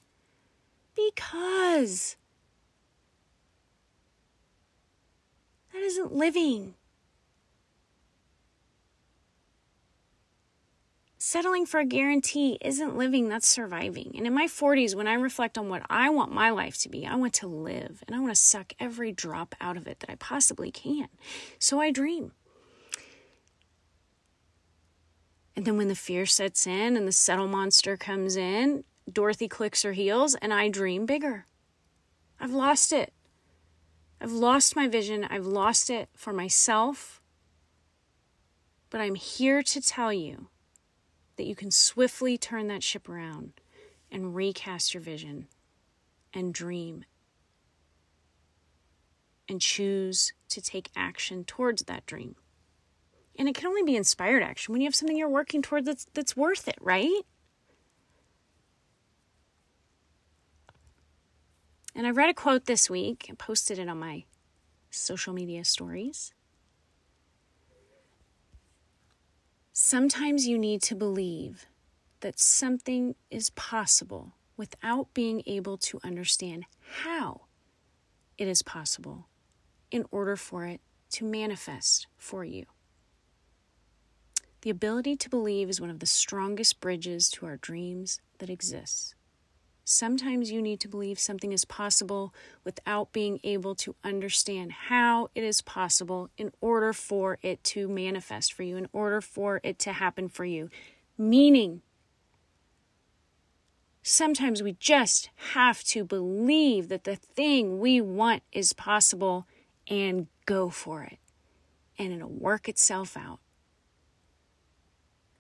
Because 0.95 2.15
that 5.73 5.81
isn't 5.81 6.13
living. 6.13 6.75
Settling 11.25 11.65
for 11.65 11.79
a 11.79 11.85
guarantee 11.85 12.55
isn't 12.61 12.95
living, 12.95 13.29
that's 13.29 13.47
surviving. 13.47 14.13
And 14.15 14.27
in 14.27 14.33
my 14.35 14.45
40s, 14.45 14.93
when 14.93 15.07
I 15.07 15.15
reflect 15.15 15.57
on 15.57 15.69
what 15.69 15.81
I 15.89 16.07
want 16.11 16.31
my 16.31 16.51
life 16.51 16.77
to 16.83 16.89
be, 16.89 17.07
I 17.07 17.15
want 17.15 17.33
to 17.35 17.47
live 17.47 18.03
and 18.05 18.15
I 18.15 18.19
want 18.19 18.31
to 18.35 18.39
suck 18.39 18.73
every 18.79 19.11
drop 19.11 19.55
out 19.59 19.75
of 19.75 19.87
it 19.87 20.01
that 20.01 20.11
I 20.11 20.15
possibly 20.17 20.69
can. 20.69 21.07
So 21.57 21.79
I 21.79 21.89
dream. 21.89 22.33
And 25.55 25.65
then 25.65 25.77
when 25.77 25.87
the 25.87 25.95
fear 25.95 26.27
sets 26.27 26.67
in 26.67 26.95
and 26.95 27.07
the 27.07 27.11
settle 27.11 27.47
monster 27.47 27.97
comes 27.97 28.35
in, 28.35 28.83
Dorothy 29.11 29.47
clicks 29.47 29.81
her 29.81 29.93
heels 29.93 30.35
and 30.43 30.53
I 30.53 30.69
dream 30.69 31.07
bigger. 31.07 31.47
I've 32.39 32.53
lost 32.53 32.93
it. 32.93 33.13
I've 34.21 34.31
lost 34.31 34.75
my 34.75 34.87
vision. 34.87 35.23
I've 35.27 35.47
lost 35.47 35.89
it 35.89 36.07
for 36.15 36.33
myself. 36.33 37.19
But 38.91 39.01
I'm 39.01 39.15
here 39.15 39.63
to 39.63 39.81
tell 39.81 40.13
you 40.13 40.49
that 41.37 41.45
you 41.45 41.55
can 41.55 41.71
swiftly 41.71 42.37
turn 42.37 42.67
that 42.67 42.83
ship 42.83 43.09
around 43.09 43.53
and 44.11 44.35
recast 44.35 44.93
your 44.93 45.01
vision 45.01 45.47
and 46.33 46.53
dream 46.53 47.05
and 49.47 49.61
choose 49.61 50.33
to 50.49 50.61
take 50.61 50.89
action 50.95 51.43
towards 51.43 51.83
that 51.83 52.05
dream. 52.05 52.35
And 53.37 53.49
it 53.49 53.55
can 53.55 53.67
only 53.67 53.83
be 53.83 53.95
inspired 53.95 54.43
action 54.43 54.71
when 54.71 54.81
you 54.81 54.87
have 54.87 54.95
something 54.95 55.17
you're 55.17 55.29
working 55.29 55.61
toward 55.61 55.85
that's 55.85 56.07
that's 56.13 56.37
worth 56.37 56.67
it, 56.67 56.77
right? 56.79 57.21
And 61.93 62.05
I 62.05 62.11
read 62.11 62.29
a 62.29 62.33
quote 62.33 62.65
this 62.65 62.89
week 62.89 63.27
and 63.29 63.39
posted 63.39 63.79
it 63.79 63.87
on 63.87 63.99
my 63.99 64.25
social 64.89 65.33
media 65.33 65.63
stories. 65.63 66.33
Sometimes 69.95 70.45
you 70.45 70.57
need 70.57 70.81
to 70.81 70.93
believe 70.93 71.67
that 72.19 72.37
something 72.37 73.15
is 73.31 73.51
possible 73.51 74.33
without 74.57 75.13
being 75.13 75.41
able 75.45 75.77
to 75.77 76.01
understand 76.03 76.65
how 77.03 77.43
it 78.37 78.45
is 78.45 78.61
possible 78.61 79.29
in 79.91 80.03
order 80.11 80.35
for 80.35 80.65
it 80.65 80.81
to 81.11 81.23
manifest 81.23 82.07
for 82.17 82.43
you. 82.43 82.65
The 84.63 84.69
ability 84.69 85.15
to 85.15 85.29
believe 85.29 85.69
is 85.69 85.79
one 85.79 85.89
of 85.89 85.99
the 85.99 86.05
strongest 86.05 86.81
bridges 86.81 87.29
to 87.29 87.45
our 87.45 87.55
dreams 87.55 88.19
that 88.39 88.49
exists. 88.49 89.15
Sometimes 89.87 90.51
you 90.51 90.63
need 90.63 90.79
to 90.79 90.87
believe 90.87 91.19
something 91.19 91.51
is 91.51 91.63
possible 91.63 92.33
without 92.63 93.13
being 93.13 93.39
able 93.43 93.75
to 93.75 93.95
understand 94.03 94.71
how 94.71 95.29
it 95.35 95.43
is 95.43 95.61
possible 95.61 96.31
in 96.39 96.51
order 96.59 96.91
for 96.91 97.37
it 97.43 97.63
to 97.65 97.87
manifest 97.87 98.51
for 98.51 98.63
you, 98.63 98.77
in 98.77 98.87
order 98.91 99.21
for 99.21 99.61
it 99.63 99.77
to 99.77 99.93
happen 99.93 100.27
for 100.27 100.43
you. 100.43 100.71
Meaning, 101.19 101.83
sometimes 104.01 104.63
we 104.63 104.73
just 104.79 105.29
have 105.53 105.83
to 105.83 106.03
believe 106.03 106.89
that 106.89 107.03
the 107.03 107.15
thing 107.15 107.79
we 107.79 108.01
want 108.01 108.41
is 108.51 108.73
possible 108.73 109.45
and 109.87 110.25
go 110.47 110.71
for 110.71 111.03
it. 111.03 111.19
And 111.99 112.11
it'll 112.11 112.27
work 112.27 112.67
itself 112.67 113.15
out. 113.15 113.39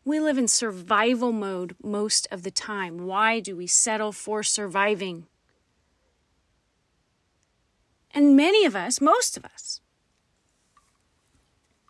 We 0.07 0.19
live 0.19 0.37
in 0.37 0.47
survival 0.47 1.31
mode 1.31 1.75
most 1.83 2.27
of 2.29 2.43
the 2.43 2.51
time. 2.51 3.07
Why 3.07 3.39
do 3.39 3.55
we 3.55 3.65
settle 3.65 4.11
for 4.11 4.43
surviving? 4.43 5.25
And 8.11 8.35
many 8.37 8.65
of 8.65 8.75
us, 8.75 9.01
most 9.01 9.35
of 9.35 9.43
us, 9.43 9.81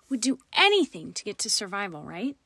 would 0.09 0.21
do 0.21 0.39
anything 0.53 1.11
to 1.11 1.25
get 1.25 1.37
to 1.39 1.49
survival, 1.49 2.03
right? 2.03 2.37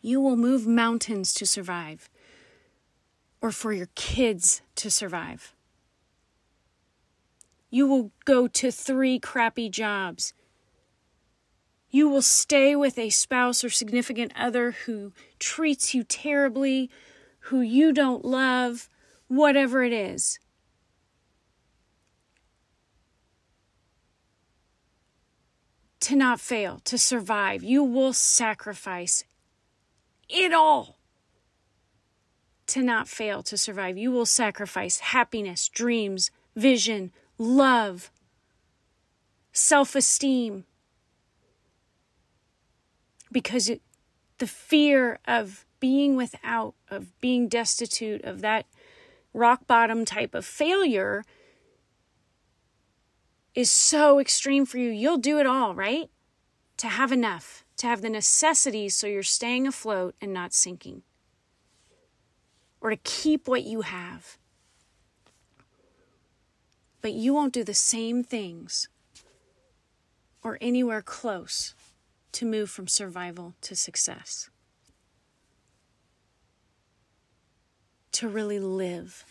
You 0.00 0.22
will 0.22 0.36
move 0.36 0.66
mountains 0.66 1.34
to 1.34 1.44
survive, 1.44 2.08
or 3.42 3.52
for 3.52 3.74
your 3.74 3.88
kids 3.94 4.62
to 4.76 4.90
survive. 4.90 5.54
You 7.70 7.86
will 7.86 8.10
go 8.24 8.48
to 8.48 8.72
three 8.72 9.18
crappy 9.18 9.68
jobs 9.68 10.32
you 11.92 12.08
will 12.08 12.22
stay 12.22 12.74
with 12.74 12.98
a 12.98 13.10
spouse 13.10 13.62
or 13.62 13.70
significant 13.70 14.32
other 14.34 14.72
who 14.86 15.12
treats 15.38 15.94
you 15.94 16.02
terribly, 16.02 16.90
who 17.46 17.60
you 17.60 17.92
don't 17.92 18.24
love, 18.24 18.88
whatever 19.28 19.84
it 19.84 19.92
is. 19.92 20.40
To 26.00 26.16
not 26.16 26.40
fail, 26.40 26.80
to 26.84 26.98
survive, 26.98 27.62
you 27.62 27.84
will 27.84 28.12
sacrifice 28.12 29.24
it 30.28 30.52
all 30.52 30.98
to 32.68 32.82
not 32.82 33.06
fail 33.06 33.42
to 33.42 33.58
survive. 33.58 33.98
You 33.98 34.10
will 34.10 34.24
sacrifice 34.24 34.98
happiness, 35.00 35.68
dreams, 35.68 36.30
vision, 36.56 37.12
love, 37.36 38.10
self 39.52 39.94
esteem. 39.94 40.64
Because 43.32 43.68
it, 43.68 43.80
the 44.38 44.46
fear 44.46 45.18
of 45.26 45.64
being 45.80 46.16
without, 46.16 46.74
of 46.90 47.18
being 47.20 47.48
destitute, 47.48 48.22
of 48.24 48.40
that 48.42 48.66
rock 49.34 49.66
bottom 49.66 50.04
type 50.04 50.34
of 50.34 50.44
failure 50.44 51.24
is 53.54 53.70
so 53.70 54.18
extreme 54.18 54.64
for 54.66 54.78
you. 54.78 54.90
You'll 54.90 55.18
do 55.18 55.38
it 55.38 55.46
all, 55.46 55.74
right? 55.74 56.10
To 56.78 56.88
have 56.88 57.12
enough, 57.12 57.64
to 57.78 57.86
have 57.86 58.02
the 58.02 58.10
necessities 58.10 58.94
so 58.94 59.06
you're 59.06 59.22
staying 59.22 59.66
afloat 59.66 60.14
and 60.20 60.32
not 60.32 60.54
sinking, 60.54 61.02
or 62.80 62.90
to 62.90 62.96
keep 62.96 63.48
what 63.48 63.64
you 63.64 63.82
have. 63.82 64.38
But 67.00 67.12
you 67.12 67.34
won't 67.34 67.52
do 67.52 67.64
the 67.64 67.74
same 67.74 68.22
things 68.22 68.88
or 70.44 70.58
anywhere 70.60 71.02
close 71.02 71.74
to 72.32 72.46
move 72.46 72.70
from 72.70 72.88
survival 72.88 73.54
to 73.60 73.76
success. 73.76 74.50
To 78.12 78.28
really 78.28 78.58
live. 78.58 79.24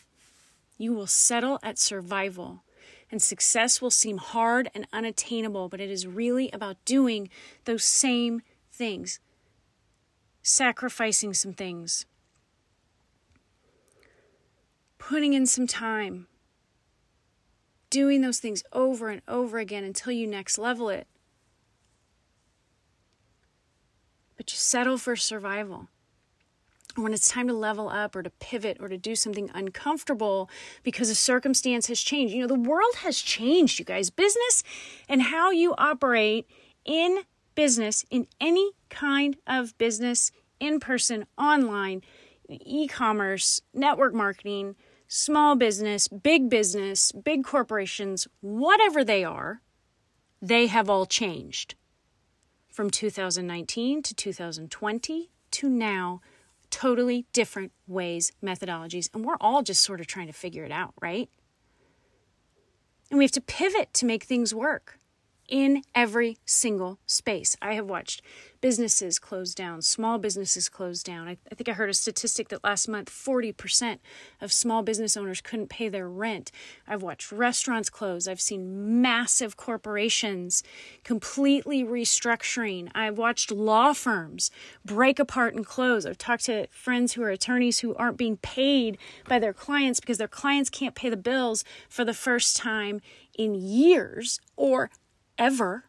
You 0.77 0.93
will 0.93 1.07
settle 1.07 1.59
at 1.61 1.77
survival, 1.77 2.63
and 3.11 3.21
success 3.21 3.81
will 3.81 3.91
seem 3.91 4.17
hard 4.17 4.69
and 4.73 4.87
unattainable, 4.91 5.69
but 5.69 5.79
it 5.81 5.91
is 5.91 6.07
really 6.07 6.49
about 6.51 6.83
doing 6.85 7.29
those 7.65 7.83
same 7.83 8.41
things, 8.71 9.19
sacrificing 10.41 11.33
some 11.33 11.53
things, 11.53 12.05
putting 14.97 15.33
in 15.33 15.45
some 15.45 15.67
time, 15.67 16.27
doing 17.91 18.21
those 18.21 18.39
things 18.39 18.63
over 18.71 19.09
and 19.09 19.21
over 19.27 19.59
again 19.59 19.83
until 19.83 20.13
you 20.13 20.25
next 20.25 20.57
level 20.57 20.89
it. 20.89 21.07
But 24.41 24.51
you 24.53 24.57
settle 24.57 24.97
for 24.97 25.15
survival. 25.15 25.87
When 26.95 27.13
it's 27.13 27.29
time 27.29 27.47
to 27.47 27.53
level 27.53 27.89
up 27.89 28.15
or 28.15 28.23
to 28.23 28.31
pivot 28.31 28.77
or 28.79 28.87
to 28.87 28.97
do 28.97 29.15
something 29.15 29.51
uncomfortable 29.53 30.49
because 30.81 31.11
a 31.11 31.15
circumstance 31.15 31.85
has 31.85 32.01
changed. 32.01 32.33
You 32.33 32.41
know, 32.41 32.47
the 32.47 32.55
world 32.55 32.95
has 33.03 33.21
changed, 33.21 33.77
you 33.77 33.85
guys. 33.85 34.09
Business 34.09 34.63
and 35.07 35.21
how 35.21 35.51
you 35.51 35.75
operate 35.77 36.47
in 36.85 37.19
business, 37.53 38.03
in 38.09 38.25
any 38.39 38.71
kind 38.89 39.37
of 39.45 39.77
business, 39.77 40.31
in 40.59 40.79
person, 40.79 41.27
online, 41.37 42.01
e 42.49 42.87
commerce, 42.87 43.61
network 43.75 44.15
marketing, 44.15 44.75
small 45.07 45.55
business, 45.55 46.07
big 46.07 46.49
business, 46.49 47.11
big 47.11 47.43
corporations, 47.43 48.27
whatever 48.39 49.03
they 49.03 49.23
are, 49.23 49.61
they 50.41 50.65
have 50.65 50.89
all 50.89 51.05
changed 51.05 51.75
from 52.71 52.89
2019 52.89 54.01
to 54.03 54.15
2020 54.15 55.29
to 55.51 55.69
now. 55.69 56.21
Totally 56.69 57.25
different 57.33 57.73
ways, 57.85 58.31
methodologies, 58.41 59.09
and 59.13 59.25
we're 59.25 59.35
all 59.41 59.61
just 59.61 59.81
sort 59.81 59.99
of 59.99 60.07
trying 60.07 60.27
to 60.27 60.33
figure 60.33 60.63
it 60.63 60.71
out, 60.71 60.93
right? 61.01 61.29
And 63.09 63.17
we 63.17 63.25
have 63.25 63.31
to 63.31 63.41
pivot 63.41 63.93
to 63.95 64.05
make 64.05 64.23
things 64.23 64.55
work 64.55 64.97
in 65.51 65.83
every 65.93 66.37
single 66.45 66.97
space. 67.05 67.57
I 67.61 67.73
have 67.73 67.85
watched 67.85 68.21
businesses 68.61 69.19
close 69.19 69.53
down, 69.53 69.81
small 69.81 70.17
businesses 70.17 70.69
close 70.69 71.03
down. 71.03 71.27
I, 71.27 71.37
I, 71.51 71.55
think 71.55 71.67
I 71.67 71.73
heard 71.73 71.89
a 71.89 71.93
statistic 71.93 72.49
that 72.49 72.63
last 72.63 72.87
month 72.87 73.09
40% 73.09 73.97
of 74.39 74.53
small 74.53 74.81
business 74.81 75.17
owners 75.17 75.41
couldn't 75.41 75.67
pay 75.67 75.89
their 75.89 76.07
rent. 76.07 76.51
I've 76.87 77.01
watched 77.01 77.31
restaurants 77.31 77.89
close. 77.89 78.27
I've 78.27 78.39
seen 78.39 79.01
massive 79.01 79.57
corporations 79.57 80.63
completely 81.03 81.83
restructuring. 81.83 82.89
I've 82.95 83.17
watched 83.17 83.51
law 83.51 83.93
firms 83.93 84.51
break 84.85 85.19
apart 85.19 85.55
and 85.55 85.65
close. 85.65 86.05
I've 86.05 86.19
talked 86.19 86.45
to 86.45 86.67
friends 86.67 87.13
who 87.13 87.23
are 87.23 87.29
attorneys 87.29 87.79
who 87.79 87.95
aren't 87.95 88.17
being 88.17 88.37
paid 88.37 88.97
by 89.27 89.39
their 89.39 89.53
clients 89.53 89.99
because 89.99 90.19
their 90.19 90.27
clients 90.27 90.69
can't 90.69 90.95
pay 90.95 91.09
the 91.09 91.17
bills 91.17 91.65
for 91.89 92.05
the 92.05 92.13
first 92.13 92.55
time 92.55 93.01
in 93.37 93.55
years 93.55 94.39
or 94.55 94.91
ever. 95.37 95.85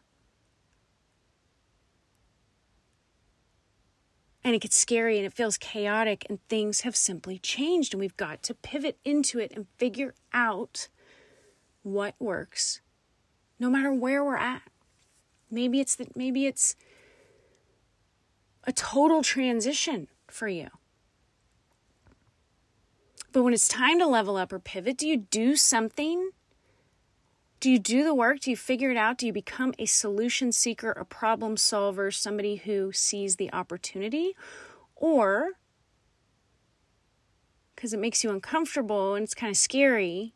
And 4.43 4.53
it 4.53 4.61
gets 4.61 4.75
scary 4.75 5.17
and 5.17 5.25
it 5.25 5.33
feels 5.33 5.57
chaotic, 5.57 6.25
and 6.29 6.39
things 6.49 6.81
have 6.81 6.95
simply 6.95 7.39
changed. 7.39 7.93
And 7.93 8.01
we've 8.01 8.17
got 8.17 8.43
to 8.43 8.53
pivot 8.53 8.97
into 9.05 9.39
it 9.39 9.53
and 9.55 9.67
figure 9.77 10.13
out 10.33 10.89
what 11.81 12.15
works 12.19 12.81
no 13.63 13.69
matter 13.69 13.93
where 13.93 14.23
we're 14.23 14.35
at. 14.35 14.61
Maybe 15.49 15.79
it's 15.79 15.95
that 15.95 16.17
maybe 16.17 16.45
it's 16.45 16.75
a 18.65 18.73
total 18.73 19.23
transition 19.23 20.09
for 20.27 20.49
you. 20.49 20.67
But 23.31 23.43
when 23.43 23.53
it's 23.53 23.67
time 23.67 23.99
to 23.99 24.05
level 24.05 24.35
up 24.35 24.51
or 24.51 24.59
pivot, 24.59 24.97
do 24.97 25.07
you 25.07 25.17
do 25.17 25.55
something 25.55 26.31
do 27.63 27.71
you 27.71 27.79
do 27.79 28.03
the 28.03 28.13
work? 28.13 28.41
Do 28.41 28.49
you 28.51 28.57
figure 28.57 28.91
it 28.91 28.97
out? 28.97 29.17
Do 29.17 29.25
you 29.25 29.31
become 29.31 29.73
a 29.79 29.85
solution 29.85 30.51
seeker, 30.51 30.91
a 30.91 31.05
problem 31.05 31.55
solver, 31.55 32.11
somebody 32.11 32.57
who 32.57 32.91
sees 32.91 33.37
the 33.37 33.49
opportunity? 33.53 34.35
Or, 34.97 35.51
because 37.73 37.93
it 37.93 38.01
makes 38.01 38.21
you 38.21 38.31
uncomfortable 38.31 39.15
and 39.15 39.23
it's 39.23 39.33
kind 39.33 39.49
of 39.49 39.55
scary, 39.55 40.33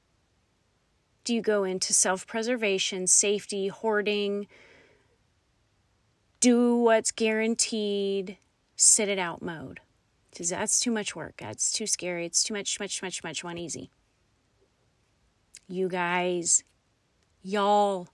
do 1.25 1.35
you 1.35 1.41
go 1.41 1.65
into 1.65 1.91
self 1.91 2.25
preservation, 2.25 3.07
safety, 3.07 3.67
hoarding, 3.67 4.47
do 6.39 6.77
what's 6.77 7.11
guaranteed, 7.11 8.37
sit 8.77 9.09
it 9.09 9.19
out 9.19 9.41
mode? 9.41 9.81
Because 10.31 10.51
that's 10.51 10.79
too 10.79 10.91
much 10.91 11.13
work. 11.13 11.33
That's 11.39 11.73
too 11.73 11.87
scary. 11.87 12.25
It's 12.25 12.41
too 12.41 12.53
much, 12.53 12.79
much, 12.79 13.01
much, 13.01 13.21
much, 13.21 13.43
one 13.43 13.57
easy. 13.57 13.91
You 15.67 15.89
guys 15.89 16.63
Y'all. 17.41 18.09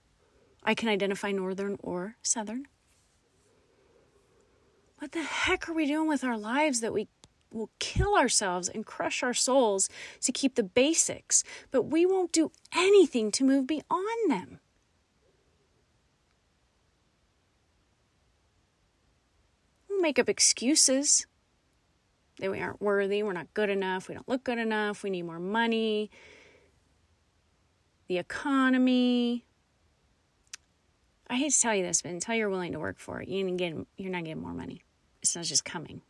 I 0.62 0.74
can 0.74 0.88
identify 0.88 1.30
northern 1.30 1.76
or 1.80 2.16
southern. 2.22 2.66
What 4.98 5.12
the 5.12 5.22
heck 5.22 5.68
are 5.68 5.74
we 5.74 5.86
doing 5.86 6.08
with 6.08 6.24
our 6.24 6.38
lives 6.38 6.80
that 6.80 6.94
we 6.94 7.08
will 7.52 7.70
kill 7.78 8.16
ourselves 8.16 8.68
and 8.68 8.86
crush 8.86 9.22
our 9.22 9.34
souls 9.34 9.88
to 10.22 10.32
keep 10.32 10.54
the 10.54 10.62
basics, 10.62 11.44
but 11.70 11.82
we 11.82 12.06
won't 12.06 12.32
do 12.32 12.50
anything 12.74 13.30
to 13.32 13.44
move 13.44 13.66
beyond 13.66 14.30
them? 14.30 14.60
We'll 19.88 20.00
make 20.00 20.18
up 20.18 20.28
excuses 20.28 21.26
that 22.38 22.50
we 22.50 22.60
aren't 22.60 22.80
worthy, 22.80 23.22
we're 23.22 23.32
not 23.32 23.52
good 23.54 23.70
enough, 23.70 24.08
we 24.08 24.14
don't 24.14 24.28
look 24.28 24.42
good 24.42 24.58
enough, 24.58 25.02
we 25.02 25.10
need 25.10 25.22
more 25.22 25.38
money, 25.38 26.10
the 28.08 28.18
economy. 28.18 29.44
I 31.28 31.36
hate 31.36 31.52
to 31.52 31.60
tell 31.60 31.74
you 31.74 31.82
this, 31.82 32.02
but 32.02 32.10
until 32.10 32.34
you're 32.34 32.50
willing 32.50 32.72
to 32.72 32.78
work 32.78 32.98
for 32.98 33.22
it, 33.22 33.28
you 33.28 33.50
get, 33.56 33.74
you're 33.96 34.12
not 34.12 34.24
getting 34.24 34.42
more 34.42 34.52
money. 34.52 34.82
It's 35.22 35.34
not 35.34 35.44
just 35.44 35.64
coming. 35.64 36.02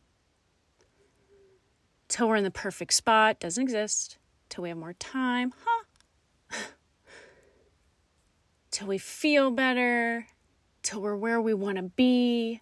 Till 2.07 2.27
we're 2.27 2.35
in 2.35 2.43
the 2.43 2.51
perfect 2.51 2.93
spot, 2.93 3.39
doesn't 3.39 3.61
exist. 3.61 4.17
Till 4.49 4.63
we 4.63 4.69
have 4.69 4.77
more 4.77 4.93
time, 4.93 5.53
huh? 5.65 6.57
Till 8.71 8.87
we 8.87 8.97
feel 8.97 9.51
better, 9.51 10.27
till 10.83 11.01
we're 11.01 11.15
where 11.15 11.41
we 11.41 11.53
want 11.53 11.77
to 11.77 11.83
be. 11.83 12.61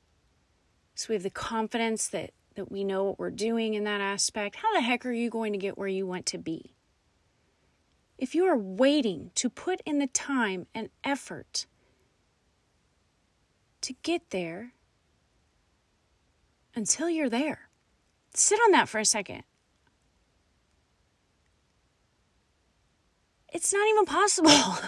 So 0.95 1.07
we 1.09 1.15
have 1.15 1.23
the 1.23 1.31
confidence 1.31 2.07
that, 2.09 2.31
that 2.55 2.71
we 2.71 2.83
know 2.83 3.03
what 3.03 3.19
we're 3.19 3.31
doing 3.31 3.73
in 3.73 3.83
that 3.85 3.99
aspect. 3.99 4.57
How 4.57 4.71
the 4.73 4.81
heck 4.81 5.05
are 5.05 5.11
you 5.11 5.29
going 5.29 5.53
to 5.53 5.59
get 5.59 5.77
where 5.77 5.87
you 5.87 6.05
want 6.05 6.27
to 6.27 6.37
be? 6.37 6.75
If 8.17 8.35
you 8.35 8.45
are 8.45 8.57
waiting 8.57 9.31
to 9.35 9.49
put 9.49 9.81
in 9.85 9.99
the 9.99 10.07
time 10.07 10.67
and 10.73 10.89
effort 11.03 11.65
to 13.81 13.93
get 14.03 14.29
there 14.29 14.73
until 16.75 17.09
you're 17.09 17.29
there, 17.29 17.69
sit 18.33 18.59
on 18.65 18.71
that 18.71 18.89
for 18.89 18.99
a 18.99 19.05
second. 19.05 19.43
It's 23.51 23.71
not 23.71 23.87
even 23.87 24.05
possible. 24.05 24.49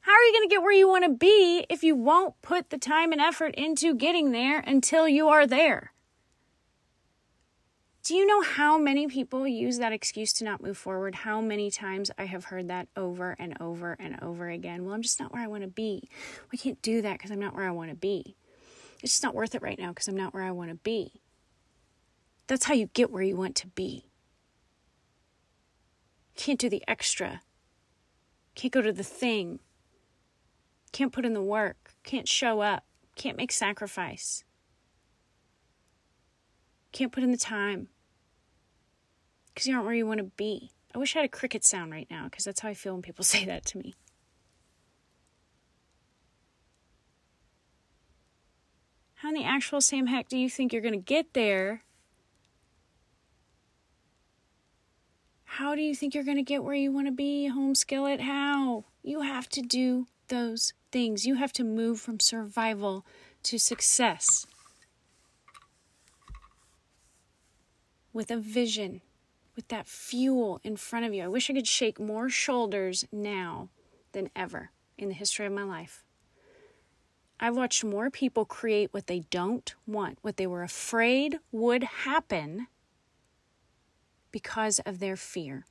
How 0.00 0.12
are 0.12 0.22
you 0.22 0.32
going 0.34 0.48
to 0.48 0.54
get 0.54 0.62
where 0.62 0.72
you 0.72 0.86
want 0.86 1.04
to 1.04 1.10
be 1.10 1.66
if 1.68 1.82
you 1.82 1.96
won't 1.96 2.40
put 2.42 2.70
the 2.70 2.78
time 2.78 3.10
and 3.10 3.20
effort 3.20 3.54
into 3.56 3.94
getting 3.94 4.30
there 4.30 4.60
until 4.60 5.08
you 5.08 5.28
are 5.28 5.46
there? 5.46 5.92
Do 8.06 8.14
you 8.14 8.24
know 8.24 8.40
how 8.40 8.78
many 8.78 9.08
people 9.08 9.48
use 9.48 9.78
that 9.78 9.92
excuse 9.92 10.32
to 10.34 10.44
not 10.44 10.62
move 10.62 10.78
forward? 10.78 11.16
How 11.16 11.40
many 11.40 11.72
times 11.72 12.08
I 12.16 12.26
have 12.26 12.44
heard 12.44 12.68
that 12.68 12.86
over 12.96 13.34
and 13.36 13.60
over 13.60 13.96
and 13.98 14.16
over 14.22 14.48
again? 14.48 14.84
Well, 14.84 14.94
I'm 14.94 15.02
just 15.02 15.18
not 15.18 15.32
where 15.32 15.42
I 15.42 15.48
want 15.48 15.64
to 15.64 15.68
be. 15.68 16.08
I 16.52 16.56
can't 16.56 16.80
do 16.82 17.02
that 17.02 17.14
because 17.14 17.32
I'm 17.32 17.40
not 17.40 17.56
where 17.56 17.66
I 17.66 17.72
want 17.72 17.90
to 17.90 17.96
be. 17.96 18.36
It's 19.02 19.14
just 19.14 19.24
not 19.24 19.34
worth 19.34 19.56
it 19.56 19.62
right 19.62 19.76
now 19.76 19.88
because 19.88 20.06
I'm 20.06 20.16
not 20.16 20.32
where 20.32 20.44
I 20.44 20.52
want 20.52 20.70
to 20.70 20.76
be. 20.76 21.14
That's 22.46 22.66
how 22.66 22.74
you 22.74 22.86
get 22.94 23.10
where 23.10 23.24
you 23.24 23.34
want 23.34 23.56
to 23.56 23.66
be. 23.66 24.04
Can't 26.36 26.60
do 26.60 26.68
the 26.68 26.84
extra 26.86 27.40
can't 28.54 28.72
go 28.72 28.80
to 28.80 28.92
the 28.92 29.04
thing, 29.04 29.58
can't 30.90 31.12
put 31.12 31.26
in 31.26 31.34
the 31.34 31.42
work, 31.42 31.92
can't 32.04 32.26
show 32.26 32.60
up, 32.60 32.84
can't 33.14 33.36
make 33.36 33.52
sacrifice, 33.52 34.44
can't 36.92 37.12
put 37.12 37.22
in 37.22 37.32
the 37.32 37.36
time 37.36 37.88
because 39.56 39.66
you 39.66 39.72
aren't 39.72 39.86
where 39.86 39.94
you 39.94 40.06
want 40.06 40.18
to 40.18 40.24
be. 40.36 40.70
I 40.94 40.98
wish 40.98 41.16
I 41.16 41.20
had 41.20 41.24
a 41.24 41.30
cricket 41.30 41.64
sound 41.64 41.90
right 41.90 42.06
now 42.10 42.24
because 42.24 42.44
that's 42.44 42.60
how 42.60 42.68
I 42.68 42.74
feel 42.74 42.92
when 42.92 43.00
people 43.00 43.24
say 43.24 43.46
that 43.46 43.64
to 43.66 43.78
me. 43.78 43.94
How 49.14 49.30
in 49.30 49.34
the 49.34 49.44
actual 49.44 49.80
same 49.80 50.08
heck 50.08 50.28
do 50.28 50.36
you 50.36 50.50
think 50.50 50.74
you're 50.74 50.82
going 50.82 50.92
to 50.92 50.98
get 50.98 51.32
there? 51.32 51.84
How 55.44 55.74
do 55.74 55.80
you 55.80 55.94
think 55.94 56.14
you're 56.14 56.22
going 56.22 56.36
to 56.36 56.42
get 56.42 56.62
where 56.62 56.74
you 56.74 56.92
want 56.92 57.06
to 57.06 57.12
be, 57.12 57.46
home 57.46 57.74
skillet? 57.74 58.20
How? 58.20 58.84
You 59.02 59.22
have 59.22 59.48
to 59.50 59.62
do 59.62 60.06
those 60.28 60.74
things. 60.92 61.24
You 61.24 61.36
have 61.36 61.52
to 61.54 61.64
move 61.64 61.98
from 61.98 62.20
survival 62.20 63.06
to 63.44 63.58
success 63.58 64.46
with 68.12 68.30
a 68.30 68.36
vision, 68.36 69.00
with 69.56 69.68
that 69.68 69.88
fuel 69.88 70.60
in 70.62 70.76
front 70.76 71.06
of 71.06 71.14
you. 71.14 71.24
I 71.24 71.28
wish 71.28 71.50
I 71.50 71.54
could 71.54 71.66
shake 71.66 71.98
more 71.98 72.28
shoulders 72.28 73.04
now 73.10 73.70
than 74.12 74.30
ever 74.36 74.70
in 74.98 75.08
the 75.08 75.14
history 75.14 75.46
of 75.46 75.52
my 75.52 75.64
life. 75.64 76.04
I've 77.40 77.56
watched 77.56 77.84
more 77.84 78.10
people 78.10 78.44
create 78.44 78.94
what 78.94 79.08
they 79.08 79.20
don't 79.30 79.74
want, 79.86 80.18
what 80.22 80.36
they 80.36 80.46
were 80.46 80.62
afraid 80.62 81.38
would 81.52 81.84
happen 81.84 82.68
because 84.30 84.78
of 84.80 85.00
their 85.00 85.16
fear. 85.16 85.66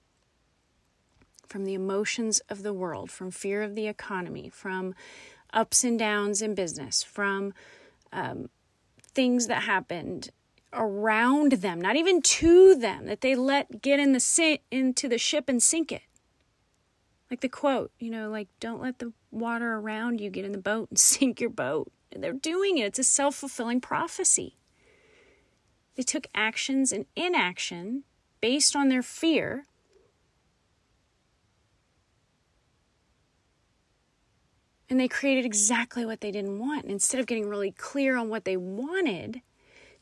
From 1.47 1.65
the 1.65 1.73
emotions 1.73 2.41
of 2.49 2.63
the 2.63 2.73
world, 2.73 3.09
from 3.11 3.31
fear 3.31 3.61
of 3.61 3.75
the 3.75 3.87
economy, 3.87 4.49
from 4.49 4.93
ups 5.53 5.83
and 5.83 5.97
downs 5.97 6.41
in 6.41 6.53
business, 6.55 7.01
from 7.01 7.53
um, 8.11 8.49
things 9.13 9.47
that 9.47 9.63
happened 9.63 10.31
around 10.75 11.53
them, 11.53 11.79
not 11.79 11.95
even 11.95 12.21
to 12.21 12.75
them, 12.75 13.05
that 13.05 13.21
they 13.21 13.35
let 13.35 13.81
get 13.81 13.99
in 13.99 14.11
the 14.11 14.19
si- 14.19 14.61
into 14.71 15.07
the 15.07 15.17
ship 15.17 15.49
and 15.49 15.61
sink 15.61 15.91
it. 15.91 16.03
Like 17.31 17.41
the 17.41 17.49
quote, 17.49 17.91
you 17.99 18.11
know, 18.11 18.29
like, 18.29 18.47
don't 18.59 18.81
let 18.81 18.99
the 18.99 19.13
water 19.31 19.75
around 19.75 20.21
you 20.21 20.29
get 20.29 20.45
in 20.45 20.51
the 20.51 20.57
boat 20.57 20.89
and 20.89 20.99
sink 20.99 21.39
your 21.39 21.49
boat. 21.49 21.91
And 22.11 22.23
they're 22.23 22.33
doing 22.33 22.77
it. 22.77 22.85
It's 22.85 22.99
a 22.99 23.03
self 23.03 23.35
fulfilling 23.35 23.81
prophecy. 23.81 24.57
They 25.95 26.03
took 26.03 26.27
actions 26.35 26.91
and 26.91 27.05
inaction 27.15 28.03
based 28.41 28.75
on 28.75 28.89
their 28.89 29.01
fear. 29.01 29.65
And 34.89 34.99
they 34.99 35.07
created 35.07 35.45
exactly 35.45 36.05
what 36.05 36.21
they 36.21 36.31
didn't 36.31 36.59
want. 36.59 36.83
And 36.83 36.91
instead 36.91 37.19
of 37.19 37.25
getting 37.25 37.49
really 37.49 37.71
clear 37.71 38.17
on 38.17 38.29
what 38.29 38.45
they 38.45 38.55
wanted, 38.55 39.41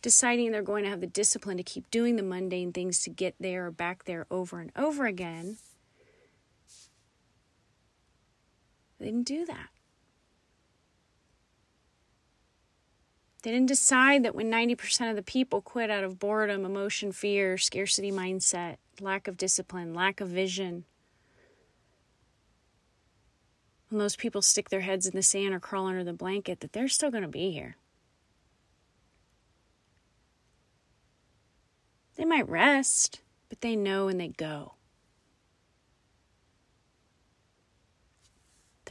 deciding 0.04 0.52
they're 0.52 0.62
going 0.62 0.84
to 0.84 0.90
have 0.92 1.02
the 1.02 1.08
discipline 1.08 1.58
to 1.58 1.64
keep 1.64 1.90
doing 1.90 2.16
the 2.16 2.24
mundane 2.24 2.72
things 2.72 3.02
to 3.02 3.10
get 3.10 3.34
there 3.40 3.66
or 3.66 3.72
back 3.72 4.04
there 4.04 4.28
over 4.30 4.60
and 4.60 4.72
over 4.76 5.08
again, 5.08 5.58
They 9.04 9.10
didn't 9.10 9.28
do 9.28 9.46
that. 9.48 9.68
They 13.42 13.52
didn't 13.52 13.68
decide 13.68 14.24
that 14.24 14.34
when 14.34 14.50
90% 14.50 15.10
of 15.10 15.18
the 15.18 15.22
people 15.22 15.62
quit 15.62 15.92
out 15.92 16.06
of 16.06 16.20
boredom, 16.20 16.64
emotion, 16.64 17.12
fear, 17.12 17.58
scarcity 17.58 18.14
mindset, 18.14 18.78
lack 19.02 19.28
of 19.28 19.36
discipline, 19.36 19.94
lack 19.94 20.22
of 20.22 20.30
vision, 20.30 20.86
when 23.90 24.00
those 24.00 24.16
people 24.16 24.42
stick 24.42 24.70
their 24.70 24.80
heads 24.80 25.06
in 25.06 25.18
the 25.18 25.22
sand 25.22 25.54
or 25.54 25.60
crawl 25.60 25.88
under 25.88 26.06
the 26.06 26.14
blanket, 26.14 26.62
that 26.62 26.72
they're 26.72 26.88
still 26.88 27.12
going 27.12 27.24
to 27.24 27.28
be 27.28 27.52
here. 27.52 27.76
They 32.16 32.26
might 32.26 32.48
rest, 32.48 33.22
but 33.50 33.62
they 33.62 33.76
know 33.76 34.08
and 34.08 34.20
they 34.20 34.30
go. 34.30 34.74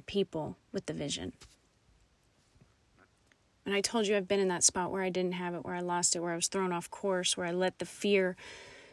the 0.02 0.12
people 0.12 0.56
with 0.72 0.86
the 0.86 0.92
vision. 0.92 1.32
And 3.64 3.74
I 3.74 3.80
told 3.80 4.06
you 4.06 4.16
I've 4.16 4.28
been 4.28 4.40
in 4.40 4.48
that 4.48 4.64
spot 4.64 4.90
where 4.90 5.02
I 5.02 5.08
didn't 5.08 5.34
have 5.34 5.54
it, 5.54 5.64
where 5.64 5.74
I 5.74 5.80
lost 5.80 6.16
it, 6.16 6.20
where 6.20 6.32
I 6.32 6.36
was 6.36 6.48
thrown 6.48 6.72
off 6.72 6.90
course, 6.90 7.36
where 7.36 7.46
I 7.46 7.52
let 7.52 7.78
the 7.78 7.84
fear 7.84 8.36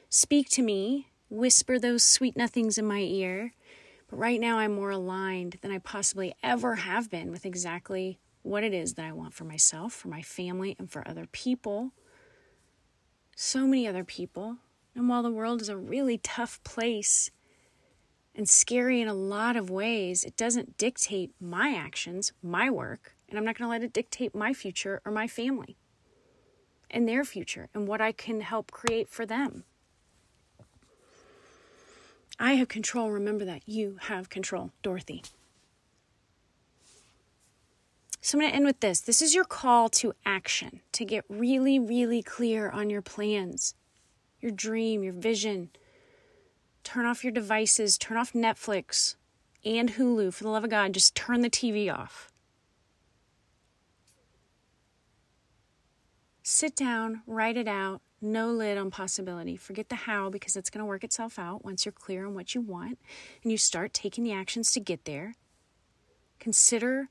speak 0.10 0.50
to 0.50 0.62
me, 0.62 1.08
whisper 1.30 1.80
those 1.80 2.04
sweet 2.04 2.38
nothings 2.38 2.78
in 2.78 2.86
my 2.86 3.00
ear. 3.00 3.54
But 4.10 4.20
right 4.20 4.40
now, 4.40 4.60
I'm 4.60 4.74
more 4.76 4.92
aligned 4.92 5.58
than 5.62 5.72
I 5.72 5.80
possibly 5.80 6.36
ever 6.44 6.76
have 6.76 7.10
been 7.10 7.32
with 7.32 7.46
exactly 7.46 8.20
what 8.44 8.64
it 8.64 8.74
is 8.74 8.94
that 8.94 9.06
I 9.06 9.12
want 9.12 9.34
for 9.34 9.44
myself, 9.44 9.94
for 9.94 10.08
my 10.08 10.22
family, 10.22 10.76
and 10.78 10.90
for 10.90 11.08
other 11.08 11.28
people. 11.32 11.92
So 13.42 13.66
many 13.66 13.88
other 13.88 14.04
people. 14.04 14.58
And 14.94 15.08
while 15.08 15.24
the 15.24 15.32
world 15.32 15.62
is 15.62 15.70
a 15.70 15.78
really 15.78 16.18
tough 16.18 16.62
place, 16.66 17.32
and 18.36 18.50
scary 18.50 19.00
in 19.00 19.08
a 19.08 19.14
lot 19.14 19.56
of 19.56 19.70
ways, 19.70 20.26
it 20.26 20.36
doesn't 20.36 20.78
dictate 20.78 21.32
my 21.40 21.74
actions, 21.74 22.34
my 22.44 22.70
work, 22.70 23.16
and 23.30 23.38
I'm 23.38 23.46
not 23.46 23.58
going 23.58 23.66
to 23.66 23.72
let 23.72 23.82
it 23.82 23.94
dictate 23.94 24.36
my 24.36 24.52
future 24.52 25.02
or 25.06 25.14
my 25.14 25.26
family 25.26 25.78
and 26.92 27.08
their 27.08 27.24
future 27.24 27.70
and 27.74 27.88
what 27.88 28.02
I 28.02 28.12
can 28.12 28.42
help 28.42 28.72
create 28.72 29.08
for 29.08 29.26
them. 29.26 29.64
I 32.38 32.56
have 32.56 32.68
control. 32.68 33.10
Remember 33.10 33.46
that. 33.46 33.62
You 33.66 34.00
have 34.02 34.30
control, 34.30 34.74
Dorothy. 34.84 35.24
So 38.22 38.38
I'm 38.38 38.42
going 38.42 38.52
to 38.52 38.56
end 38.56 38.66
with 38.66 38.82
this. 38.82 39.00
This 39.02 39.22
is 39.22 39.34
your 39.34 39.46
call 39.46 39.90
to 39.90 40.14
action 40.26 40.82
to 40.92 41.06
get 41.06 41.24
really, 41.30 41.80
really 41.80 42.22
clear 42.22 42.70
on 42.70 42.90
your 42.90 43.02
plans, 43.02 43.76
your 44.42 44.52
dream, 44.52 45.04
your 45.04 45.14
vision 45.14 45.70
turn 46.90 47.06
off 47.06 47.24
your 47.24 47.34
devices, 47.34 47.98
turn 47.98 48.18
off 48.18 48.34
Netflix 48.34 49.16
and 49.64 49.94
Hulu. 49.94 50.34
For 50.34 50.44
the 50.44 50.50
love 50.50 50.64
of 50.64 50.70
God, 50.70 50.94
just 50.94 51.14
turn 51.14 51.42
the 51.42 51.50
TV 51.50 51.94
off. 51.94 52.32
Sit 56.42 56.76
down, 56.76 57.22
write 57.28 57.58
it 57.58 57.68
out, 57.68 58.02
no 58.22 58.50
lid 58.50 58.78
on 58.78 58.90
possibility. 58.90 59.56
Forget 59.56 59.90
the 59.90 59.96
how 59.96 60.32
because 60.32 60.56
it's 60.56 60.72
going 60.72 60.80
to 60.80 60.86
work 60.86 61.04
itself 61.04 61.38
out 61.38 61.64
once 61.64 61.86
you're 61.86 61.92
clear 61.92 62.26
on 62.26 62.34
what 62.34 62.56
you 62.56 62.62
want 62.62 62.98
and 63.44 63.52
you 63.52 63.58
start 63.58 63.94
taking 63.94 64.24
the 64.24 64.34
actions 64.34 64.72
to 64.72 64.80
get 64.80 65.06
there. 65.06 65.36
Consider 66.40 67.10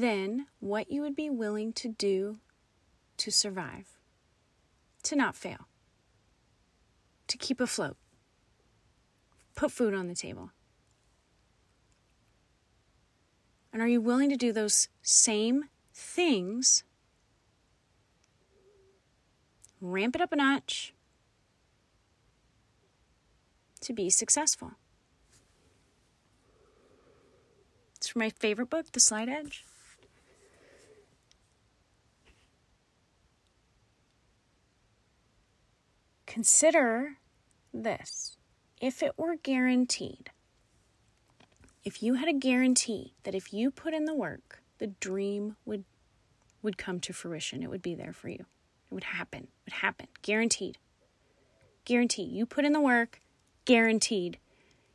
then 0.00 0.46
what 0.60 0.90
you 0.90 1.02
would 1.02 1.16
be 1.16 1.28
willing 1.28 1.72
to 1.74 1.88
do 1.88 2.38
to 3.16 3.30
survive, 3.30 3.98
to 5.02 5.16
not 5.16 5.34
fail 5.34 5.66
to 7.32 7.38
keep 7.38 7.60
afloat, 7.60 7.96
put 9.54 9.72
food 9.72 9.94
on 9.94 10.06
the 10.06 10.14
table? 10.14 10.50
And 13.72 13.80
are 13.80 13.88
you 13.88 14.02
willing 14.02 14.28
to 14.28 14.36
do 14.36 14.52
those 14.52 14.88
same 15.00 15.64
things? 15.94 16.84
Ramp 19.80 20.14
it 20.14 20.20
up 20.20 20.32
a 20.32 20.36
notch 20.36 20.92
to 23.80 23.94
be 23.94 24.10
successful. 24.10 24.72
It's 27.96 28.08
from 28.08 28.20
my 28.20 28.30
favorite 28.30 28.68
book, 28.68 28.92
The 28.92 29.00
Slight 29.00 29.28
Edge. 29.30 29.64
Consider 36.32 37.18
this 37.74 38.38
if 38.80 39.02
it 39.02 39.18
were 39.18 39.36
guaranteed, 39.36 40.30
if 41.84 42.02
you 42.02 42.14
had 42.14 42.26
a 42.26 42.32
guarantee 42.32 43.12
that 43.24 43.34
if 43.34 43.52
you 43.52 43.70
put 43.70 43.92
in 43.92 44.06
the 44.06 44.14
work, 44.14 44.62
the 44.78 44.86
dream 44.86 45.56
would 45.66 45.84
would 46.62 46.78
come 46.78 47.00
to 47.00 47.12
fruition. 47.12 47.62
It 47.62 47.68
would 47.68 47.82
be 47.82 47.94
there 47.94 48.14
for 48.14 48.30
you. 48.30 48.46
It 48.90 48.94
would 48.94 49.04
happen. 49.04 49.42
It 49.42 49.66
would 49.66 49.74
happen. 49.74 50.08
Guaranteed. 50.22 50.78
Guaranteed. 51.84 52.32
You 52.32 52.46
put 52.46 52.64
in 52.64 52.72
the 52.72 52.80
work, 52.80 53.20
guaranteed. 53.66 54.38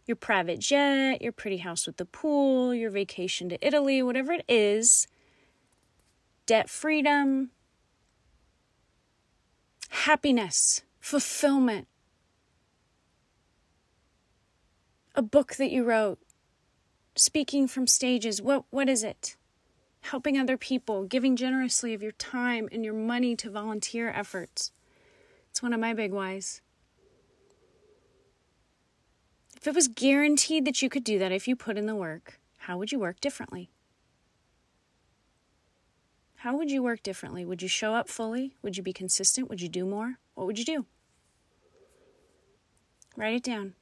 Your 0.07 0.15
private 0.15 0.57
jet, 0.57 1.21
your 1.21 1.33
pretty 1.33 1.57
house 1.57 1.85
with 1.85 1.97
the 1.97 2.05
pool, 2.05 2.73
your 2.73 2.89
vacation 2.89 3.47
to 3.49 3.59
Italy, 3.61 4.01
whatever 4.01 4.33
it 4.33 4.45
is, 4.47 5.07
debt 6.47 6.67
freedom, 6.67 7.51
happiness, 9.89 10.81
fulfillment, 11.07 11.87
a 15.15 15.21
book 15.21 15.55
that 15.55 15.71
you 15.71 15.85
wrote, 15.85 16.19
speaking 17.15 17.65
from 17.65 17.87
stages. 17.87 18.41
What, 18.41 18.65
what 18.71 18.89
is 18.89 19.05
it? 19.05 19.37
Helping 20.01 20.37
other 20.37 20.57
people, 20.57 21.05
giving 21.05 21.37
generously 21.37 21.93
of 21.93 22.03
your 22.03 22.11
time 22.11 22.67
and 22.73 22.83
your 22.83 22.93
money 22.93 23.37
to 23.37 23.49
volunteer 23.49 24.09
efforts. 24.09 24.73
It's 25.49 25.63
one 25.63 25.71
of 25.71 25.79
my 25.79 25.93
big 25.93 26.11
whys. 26.11 26.59
If 29.55 29.65
it 29.65 29.73
was 29.73 29.87
guaranteed 29.87 30.65
that 30.65 30.81
you 30.81 30.89
could 30.89 31.05
do 31.05 31.17
that 31.19 31.31
if 31.31 31.47
you 31.47 31.55
put 31.55 31.77
in 31.77 31.85
the 31.85 31.95
work, 31.95 32.41
how 32.57 32.77
would 32.77 32.91
you 32.91 32.99
work 32.99 33.21
differently? 33.21 33.69
How 36.35 36.57
would 36.57 36.69
you 36.69 36.83
work 36.83 37.01
differently? 37.01 37.45
Would 37.45 37.61
you 37.61 37.69
show 37.69 37.93
up 37.93 38.09
fully? 38.09 38.55
Would 38.61 38.75
you 38.75 38.83
be 38.83 38.91
consistent? 38.91 39.49
Would 39.49 39.61
you 39.61 39.69
do 39.69 39.85
more? 39.85 40.19
What 40.35 40.47
would 40.47 40.59
you 40.59 40.65
do? 40.65 40.85
Write 43.17 43.33
it 43.33 43.43
down. 43.43 43.73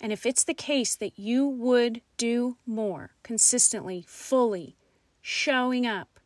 And 0.00 0.12
if 0.12 0.24
it's 0.24 0.44
the 0.44 0.54
case 0.54 0.94
that 0.94 1.18
you 1.18 1.46
would 1.46 2.00
do 2.16 2.56
more 2.64 3.10
consistently, 3.22 4.04
fully, 4.06 4.76
showing 5.20 5.86
up, 5.86 6.20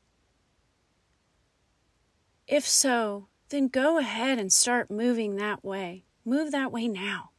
if 2.46 2.68
so, 2.68 3.28
then 3.48 3.68
go 3.68 3.96
ahead 3.96 4.38
and 4.38 4.52
start 4.52 4.90
moving 4.90 5.36
that 5.36 5.64
way. 5.64 6.04
Move 6.24 6.52
that 6.52 6.70
way 6.70 6.86
now. 6.86 7.30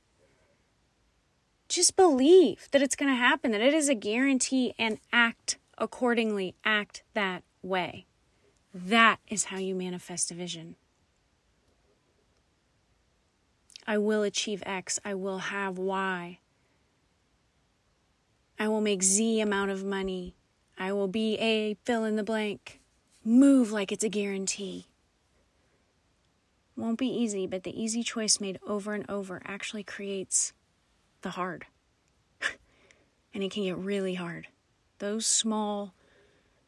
Just 1.67 1.95
believe 1.95 2.67
that 2.71 2.81
it's 2.81 2.95
going 2.95 3.11
to 3.11 3.15
happen, 3.15 3.51
that 3.51 3.61
it 3.61 3.73
is 3.73 3.89
a 3.89 3.95
guarantee, 3.95 4.73
and 4.79 4.97
act 5.13 5.57
accordingly. 5.77 6.55
Act 6.65 7.03
that 7.13 7.43
way. 7.61 8.07
That 8.73 9.19
is 9.27 9.45
how 9.45 9.57
you 9.57 9.75
manifest 9.75 10.31
a 10.31 10.33
vision. 10.33 10.75
I 13.85 13.97
will 13.97 14.23
achieve 14.23 14.63
X. 14.65 14.99
I 15.03 15.13
will 15.13 15.39
have 15.39 15.77
Y. 15.77 16.39
I 18.59 18.67
will 18.67 18.81
make 18.81 19.03
Z 19.03 19.39
amount 19.41 19.71
of 19.71 19.83
money. 19.83 20.35
I 20.77 20.93
will 20.93 21.07
be 21.07 21.35
a 21.37 21.75
fill 21.83 22.03
in 22.03 22.15
the 22.15 22.23
blank. 22.23 22.79
Move 23.23 23.71
like 23.71 23.91
it's 23.91 24.03
a 24.03 24.09
guarantee. 24.09 24.85
Won't 26.75 26.99
be 26.99 27.07
easy, 27.07 27.45
but 27.47 27.63
the 27.63 27.81
easy 27.81 28.03
choice 28.03 28.39
made 28.39 28.59
over 28.65 28.93
and 28.93 29.07
over 29.09 29.41
actually 29.45 29.83
creates 29.83 30.53
the 31.21 31.31
hard. 31.31 31.65
and 33.33 33.43
it 33.43 33.51
can 33.51 33.63
get 33.63 33.77
really 33.77 34.15
hard. 34.15 34.47
Those 34.99 35.25
small 35.25 35.93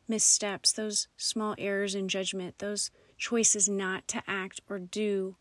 missteps, 0.08 0.72
those 0.72 1.08
small 1.18 1.56
errors 1.58 1.96
in 1.96 2.08
judgment, 2.08 2.60
those 2.60 2.92
choices 3.18 3.70
not 3.70 4.08
to 4.10 4.22
act 4.28 4.62
or 4.70 4.80
do 4.80 5.36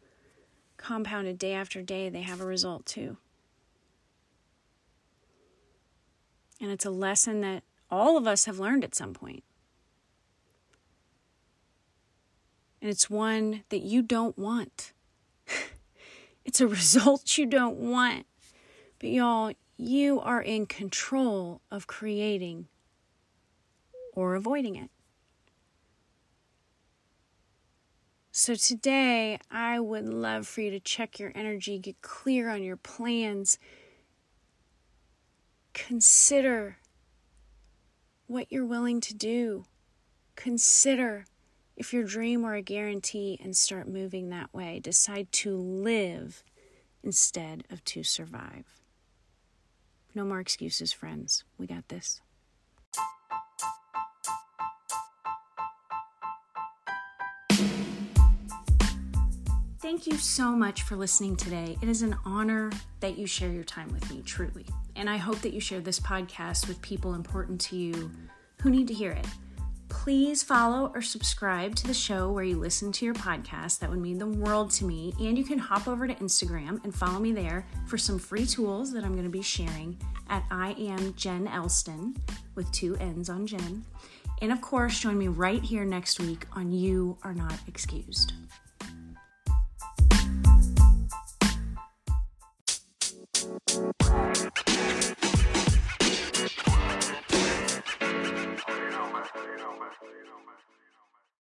compounded 0.82 1.38
day 1.38 1.52
after 1.52 1.80
day, 1.80 2.08
they 2.08 2.22
have 2.22 2.40
a 2.40 2.44
result 2.44 2.84
too. 2.84 3.16
And 6.60 6.70
it's 6.70 6.84
a 6.84 6.90
lesson 6.90 7.40
that 7.40 7.62
all 7.90 8.16
of 8.16 8.26
us 8.26 8.44
have 8.44 8.58
learned 8.58 8.84
at 8.84 8.94
some 8.94 9.14
point. 9.14 9.44
And 12.80 12.90
it's 12.90 13.08
one 13.08 13.64
that 13.68 13.82
you 13.82 14.02
don't 14.02 14.36
want. 14.36 14.92
it's 16.44 16.60
a 16.60 16.66
result 16.66 17.38
you 17.38 17.46
don't 17.46 17.76
want. 17.76 18.26
But 18.98 19.10
y'all, 19.10 19.52
you 19.76 20.20
are 20.20 20.40
in 20.40 20.66
control 20.66 21.60
of 21.70 21.86
creating 21.86 22.68
or 24.14 24.34
avoiding 24.34 24.76
it. 24.76 24.90
So, 28.34 28.54
today, 28.54 29.38
I 29.50 29.78
would 29.78 30.06
love 30.06 30.46
for 30.46 30.62
you 30.62 30.70
to 30.70 30.80
check 30.80 31.18
your 31.18 31.32
energy, 31.34 31.78
get 31.78 32.00
clear 32.00 32.48
on 32.48 32.62
your 32.62 32.78
plans, 32.78 33.58
consider 35.74 36.78
what 38.28 38.50
you're 38.50 38.64
willing 38.64 39.02
to 39.02 39.12
do. 39.12 39.66
Consider 40.34 41.26
if 41.76 41.92
your 41.92 42.04
dream 42.04 42.40
were 42.40 42.54
a 42.54 42.62
guarantee 42.62 43.38
and 43.42 43.54
start 43.54 43.86
moving 43.86 44.30
that 44.30 44.54
way. 44.54 44.80
Decide 44.80 45.30
to 45.32 45.54
live 45.54 46.42
instead 47.02 47.64
of 47.68 47.84
to 47.84 48.02
survive. 48.02 48.80
No 50.14 50.24
more 50.24 50.40
excuses, 50.40 50.90
friends. 50.90 51.44
We 51.58 51.66
got 51.66 51.88
this. 51.88 52.22
Thank 59.82 60.06
you 60.06 60.16
so 60.16 60.52
much 60.52 60.82
for 60.82 60.94
listening 60.94 61.34
today. 61.34 61.76
It 61.82 61.88
is 61.88 62.02
an 62.02 62.16
honor 62.24 62.70
that 63.00 63.18
you 63.18 63.26
share 63.26 63.50
your 63.50 63.64
time 63.64 63.88
with 63.88 64.08
me, 64.12 64.22
truly. 64.24 64.64
And 64.94 65.10
I 65.10 65.16
hope 65.16 65.40
that 65.40 65.52
you 65.52 65.58
share 65.58 65.80
this 65.80 65.98
podcast 65.98 66.68
with 66.68 66.80
people 66.82 67.14
important 67.14 67.60
to 67.62 67.76
you 67.76 68.12
who 68.60 68.70
need 68.70 68.86
to 68.86 68.94
hear 68.94 69.10
it. 69.10 69.26
Please 69.88 70.40
follow 70.40 70.92
or 70.94 71.02
subscribe 71.02 71.74
to 71.74 71.88
the 71.88 71.94
show 71.94 72.30
where 72.30 72.44
you 72.44 72.60
listen 72.60 72.92
to 72.92 73.04
your 73.04 73.14
podcast. 73.14 73.80
That 73.80 73.90
would 73.90 73.98
mean 73.98 74.18
the 74.18 74.26
world 74.28 74.70
to 74.70 74.84
me. 74.84 75.14
And 75.18 75.36
you 75.36 75.42
can 75.42 75.58
hop 75.58 75.88
over 75.88 76.06
to 76.06 76.14
Instagram 76.14 76.82
and 76.84 76.94
follow 76.94 77.18
me 77.18 77.32
there 77.32 77.66
for 77.88 77.98
some 77.98 78.20
free 78.20 78.46
tools 78.46 78.92
that 78.92 79.02
I'm 79.02 79.14
going 79.14 79.24
to 79.24 79.30
be 79.30 79.42
sharing 79.42 79.98
at 80.28 80.44
I 80.48 80.76
am 80.78 81.12
Jenn 81.14 81.48
Elston 81.48 82.16
with 82.54 82.70
two 82.70 82.94
N's 82.98 83.28
on 83.28 83.48
Jenn. 83.48 83.84
And 84.42 84.52
of 84.52 84.60
course, 84.60 85.00
join 85.00 85.18
me 85.18 85.26
right 85.26 85.62
here 85.62 85.84
next 85.84 86.20
week 86.20 86.46
on 86.52 86.70
You 86.70 87.18
Are 87.24 87.34
Not 87.34 87.58
Excused. 87.66 88.34